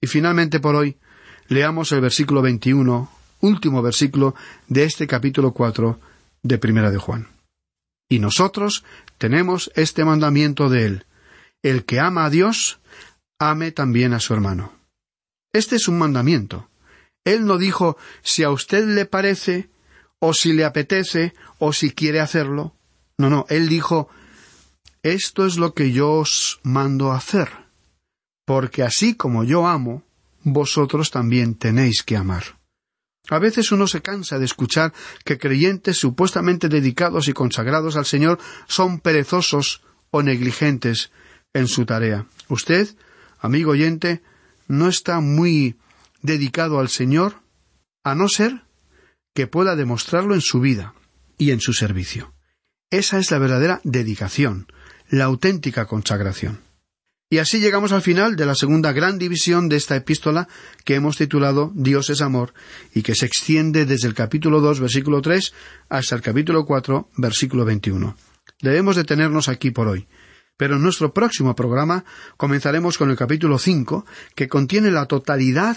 Y 0.00 0.06
finalmente 0.06 0.60
por 0.60 0.76
hoy, 0.76 0.98
leamos 1.48 1.90
el 1.92 2.00
versículo 2.00 2.42
21, 2.42 3.10
último 3.40 3.82
versículo 3.82 4.34
de 4.68 4.84
este 4.84 5.06
capítulo 5.06 5.52
4 5.52 5.98
de 6.42 6.58
Primera 6.58 6.90
de 6.90 6.98
Juan. 6.98 7.28
Y 8.08 8.18
nosotros 8.18 8.84
tenemos 9.16 9.70
este 9.76 10.04
mandamiento 10.04 10.68
de 10.68 10.84
él. 10.84 11.06
El 11.62 11.84
que 11.84 12.00
ama 12.00 12.26
a 12.26 12.30
Dios, 12.30 12.80
ame 13.38 13.72
también 13.72 14.12
a 14.12 14.20
su 14.20 14.34
hermano. 14.34 14.81
Este 15.52 15.76
es 15.76 15.88
un 15.88 15.98
mandamiento. 15.98 16.68
Él 17.24 17.44
no 17.46 17.58
dijo 17.58 17.96
si 18.22 18.42
a 18.42 18.50
usted 18.50 18.86
le 18.86 19.06
parece, 19.06 19.70
o 20.18 20.34
si 20.34 20.52
le 20.52 20.64
apetece, 20.64 21.34
o 21.58 21.72
si 21.72 21.90
quiere 21.90 22.20
hacerlo. 22.20 22.74
No, 23.18 23.30
no, 23.30 23.46
él 23.48 23.68
dijo 23.68 24.08
esto 25.02 25.46
es 25.46 25.56
lo 25.56 25.74
que 25.74 25.90
yo 25.90 26.12
os 26.12 26.60
mando 26.62 27.10
hacer, 27.10 27.48
porque 28.44 28.84
así 28.84 29.16
como 29.16 29.42
yo 29.42 29.66
amo, 29.66 30.04
vosotros 30.44 31.10
también 31.10 31.56
tenéis 31.56 32.04
que 32.04 32.16
amar. 32.16 32.44
A 33.28 33.40
veces 33.40 33.72
uno 33.72 33.88
se 33.88 34.00
cansa 34.00 34.38
de 34.38 34.44
escuchar 34.44 34.92
que 35.24 35.38
creyentes 35.38 35.98
supuestamente 35.98 36.68
dedicados 36.68 37.26
y 37.26 37.32
consagrados 37.32 37.96
al 37.96 38.06
Señor 38.06 38.38
son 38.68 39.00
perezosos 39.00 39.82
o 40.12 40.22
negligentes 40.22 41.10
en 41.52 41.66
su 41.66 41.84
tarea. 41.84 42.26
Usted, 42.48 42.88
amigo 43.40 43.72
oyente, 43.72 44.22
no 44.72 44.88
está 44.88 45.20
muy 45.20 45.76
dedicado 46.22 46.80
al 46.80 46.88
Señor, 46.88 47.42
a 48.04 48.14
no 48.14 48.28
ser 48.28 48.62
que 49.34 49.46
pueda 49.46 49.76
demostrarlo 49.76 50.34
en 50.34 50.40
su 50.40 50.60
vida 50.60 50.94
y 51.36 51.50
en 51.50 51.60
su 51.60 51.74
servicio. 51.74 52.32
Esa 52.90 53.18
es 53.18 53.30
la 53.30 53.38
verdadera 53.38 53.82
dedicación, 53.84 54.66
la 55.10 55.24
auténtica 55.24 55.84
consagración. 55.84 56.60
Y 57.28 57.38
así 57.38 57.60
llegamos 57.60 57.92
al 57.92 58.00
final 58.00 58.34
de 58.34 58.46
la 58.46 58.54
segunda 58.54 58.92
gran 58.92 59.18
división 59.18 59.68
de 59.68 59.76
esta 59.76 59.94
epístola 59.94 60.48
que 60.84 60.94
hemos 60.94 61.18
titulado 61.18 61.70
Dios 61.74 62.08
es 62.08 62.22
amor 62.22 62.54
y 62.94 63.02
que 63.02 63.14
se 63.14 63.26
extiende 63.26 63.84
desde 63.84 64.08
el 64.08 64.14
capítulo 64.14 64.60
2 64.60 64.80
versículo 64.80 65.20
3 65.20 65.52
hasta 65.90 66.14
el 66.14 66.22
capítulo 66.22 66.64
4 66.64 67.10
versículo 67.16 67.66
21. 67.66 68.16
Debemos 68.62 68.96
detenernos 68.96 69.48
aquí 69.48 69.70
por 69.70 69.88
hoy. 69.88 70.06
Pero 70.56 70.76
en 70.76 70.82
nuestro 70.82 71.12
próximo 71.12 71.54
programa 71.54 72.04
comenzaremos 72.36 72.98
con 72.98 73.10
el 73.10 73.16
capítulo 73.16 73.58
5 73.58 74.04
que 74.34 74.48
contiene 74.48 74.90
la 74.90 75.06
totalidad 75.06 75.76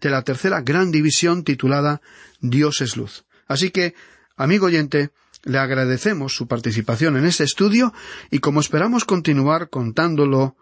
de 0.00 0.10
la 0.10 0.22
tercera 0.22 0.60
gran 0.62 0.90
división 0.90 1.44
titulada 1.44 2.00
Dios 2.40 2.80
es 2.80 2.96
luz. 2.96 3.24
Así 3.46 3.70
que, 3.70 3.94
amigo 4.36 4.66
oyente, 4.66 5.10
le 5.44 5.58
agradecemos 5.58 6.34
su 6.34 6.48
participación 6.48 7.16
en 7.16 7.26
este 7.26 7.44
estudio 7.44 7.92
y 8.30 8.38
como 8.38 8.60
esperamos 8.60 9.04
continuar 9.04 9.68
contándolo 9.68 10.56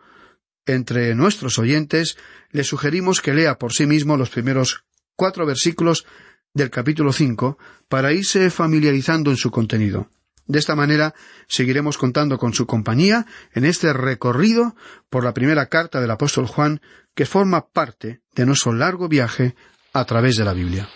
entre 0.67 1.15
nuestros 1.15 1.59
oyentes, 1.59 2.17
le 2.51 2.65
sugerimos 2.65 3.21
que 3.21 3.35
lea 3.35 3.59
por 3.59 3.73
sí 3.73 3.87
mismo 3.87 4.17
los 4.17 4.31
primeros 4.31 4.85
cuatro 5.17 5.47
versículos 5.47 6.07
del 6.55 6.71
capítulo 6.71 7.13
cinco 7.13 7.59
para 7.89 8.13
irse 8.13 8.51
familiarizando 8.51 9.31
en 9.31 9.37
su 9.37 9.51
contenido. 9.51 10.09
De 10.47 10.59
esta 10.59 10.75
manera 10.75 11.15
seguiremos 11.49 11.99
contando 11.99 12.39
con 12.39 12.53
su 12.53 12.67
compañía 12.67 13.27
en 13.53 13.65
este 13.65 13.93
recorrido 13.93 14.75
por 15.11 15.25
la 15.25 15.35
primera 15.35 15.67
carta 15.67 16.01
del 16.01 16.11
apóstol 16.11 16.47
Juan 16.47 16.81
que 17.15 17.27
forma 17.27 17.69
parte 17.69 18.21
de 18.35 18.47
nuestro 18.47 18.73
largo 18.73 19.09
viaje 19.09 19.55
a 19.93 20.05
través 20.05 20.37
de 20.37 20.45
la 20.45 20.53
Biblia. 20.53 20.89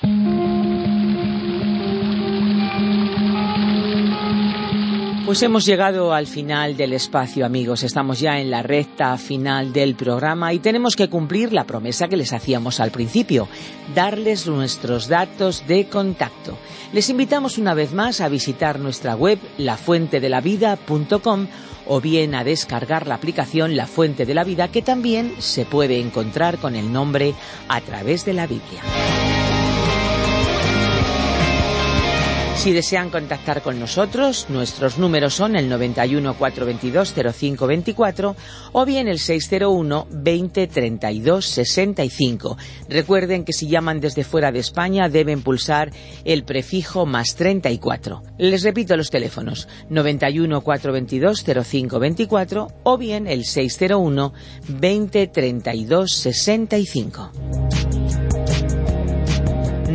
Pues 5.26 5.42
hemos 5.42 5.66
llegado 5.66 6.14
al 6.14 6.28
final 6.28 6.76
del 6.76 6.92
espacio, 6.92 7.44
amigos. 7.44 7.82
Estamos 7.82 8.20
ya 8.20 8.38
en 8.38 8.48
la 8.48 8.62
recta 8.62 9.18
final 9.18 9.72
del 9.72 9.96
programa 9.96 10.52
y 10.52 10.60
tenemos 10.60 10.94
que 10.94 11.10
cumplir 11.10 11.52
la 11.52 11.64
promesa 11.64 12.06
que 12.06 12.16
les 12.16 12.32
hacíamos 12.32 12.78
al 12.78 12.92
principio, 12.92 13.48
darles 13.92 14.46
nuestros 14.46 15.08
datos 15.08 15.66
de 15.66 15.88
contacto. 15.88 16.56
Les 16.92 17.10
invitamos 17.10 17.58
una 17.58 17.74
vez 17.74 17.92
más 17.92 18.20
a 18.20 18.28
visitar 18.28 18.78
nuestra 18.78 19.16
web 19.16 19.40
lafuentedelavida.com 19.58 21.48
o 21.86 22.00
bien 22.00 22.36
a 22.36 22.44
descargar 22.44 23.08
la 23.08 23.16
aplicación 23.16 23.74
La 23.74 23.88
Fuente 23.88 24.26
de 24.26 24.34
la 24.34 24.44
Vida 24.44 24.68
que 24.68 24.80
también 24.80 25.34
se 25.40 25.64
puede 25.64 25.98
encontrar 25.98 26.58
con 26.58 26.76
el 26.76 26.92
nombre 26.92 27.34
a 27.66 27.80
través 27.80 28.24
de 28.24 28.32
la 28.32 28.46
Biblia. 28.46 28.80
Si 32.66 32.72
desean 32.72 33.11
contactar 33.11 33.62
con 33.62 33.79
nosotros, 33.79 34.46
nuestros 34.48 34.98
números 34.98 35.35
son 35.35 35.55
el 35.55 35.68
91 35.68 36.37
422 36.37 37.14
0524 37.14 38.35
o 38.72 38.85
bien 38.85 39.07
el 39.07 39.20
601 39.20 40.09
20 40.11 40.66
32 40.66 41.46
65. 41.46 42.57
Recuerden 42.88 43.44
que 43.44 43.52
si 43.52 43.68
llaman 43.68 44.00
desde 44.00 44.24
fuera 44.24 44.50
de 44.50 44.59
España 44.59 45.09
deben 45.09 45.42
pulsar 45.42 45.92
el 46.24 46.42
prefijo 46.42 47.07
más 47.07 47.37
34. 47.37 48.24
Les 48.38 48.64
repito 48.64 48.96
los 48.96 49.11
teléfonos 49.11 49.68
91 49.88 50.61
422 50.61 51.44
0524 51.44 52.66
o 52.83 52.98
bien 52.98 53.29
el 53.29 53.44
601 53.44 54.35
20 54.66 55.26
32 55.29 56.12
65. 56.12 57.31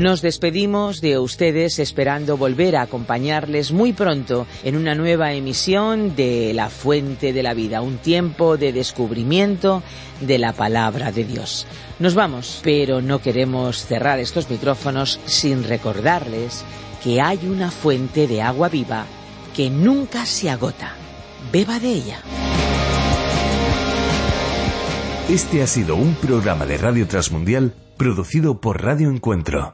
Nos 0.01 0.23
despedimos 0.23 0.99
de 0.99 1.19
ustedes 1.19 1.77
esperando 1.77 2.35
volver 2.35 2.75
a 2.75 2.81
acompañarles 2.81 3.71
muy 3.71 3.93
pronto 3.93 4.47
en 4.63 4.75
una 4.75 4.95
nueva 4.95 5.33
emisión 5.33 6.15
de 6.15 6.55
La 6.55 6.71
Fuente 6.71 7.33
de 7.33 7.43
la 7.43 7.53
Vida, 7.53 7.83
un 7.83 7.99
tiempo 7.99 8.57
de 8.57 8.73
descubrimiento 8.73 9.83
de 10.19 10.39
la 10.39 10.53
palabra 10.53 11.11
de 11.11 11.23
Dios. 11.23 11.67
Nos 11.99 12.15
vamos, 12.15 12.61
pero 12.63 12.99
no 12.99 13.19
queremos 13.19 13.85
cerrar 13.85 14.17
estos 14.17 14.49
micrófonos 14.49 15.19
sin 15.25 15.63
recordarles 15.63 16.63
que 17.03 17.21
hay 17.21 17.45
una 17.45 17.69
fuente 17.69 18.25
de 18.25 18.41
agua 18.41 18.69
viva 18.69 19.05
que 19.55 19.69
nunca 19.69 20.25
se 20.25 20.49
agota. 20.49 20.95
Beba 21.53 21.77
de 21.77 21.89
ella. 21.89 22.21
Este 25.29 25.61
ha 25.61 25.67
sido 25.67 25.95
un 25.95 26.15
programa 26.15 26.65
de 26.65 26.79
Radio 26.79 27.07
Transmundial 27.07 27.75
producido 27.97 28.59
por 28.59 28.81
Radio 28.81 29.11
Encuentro. 29.11 29.73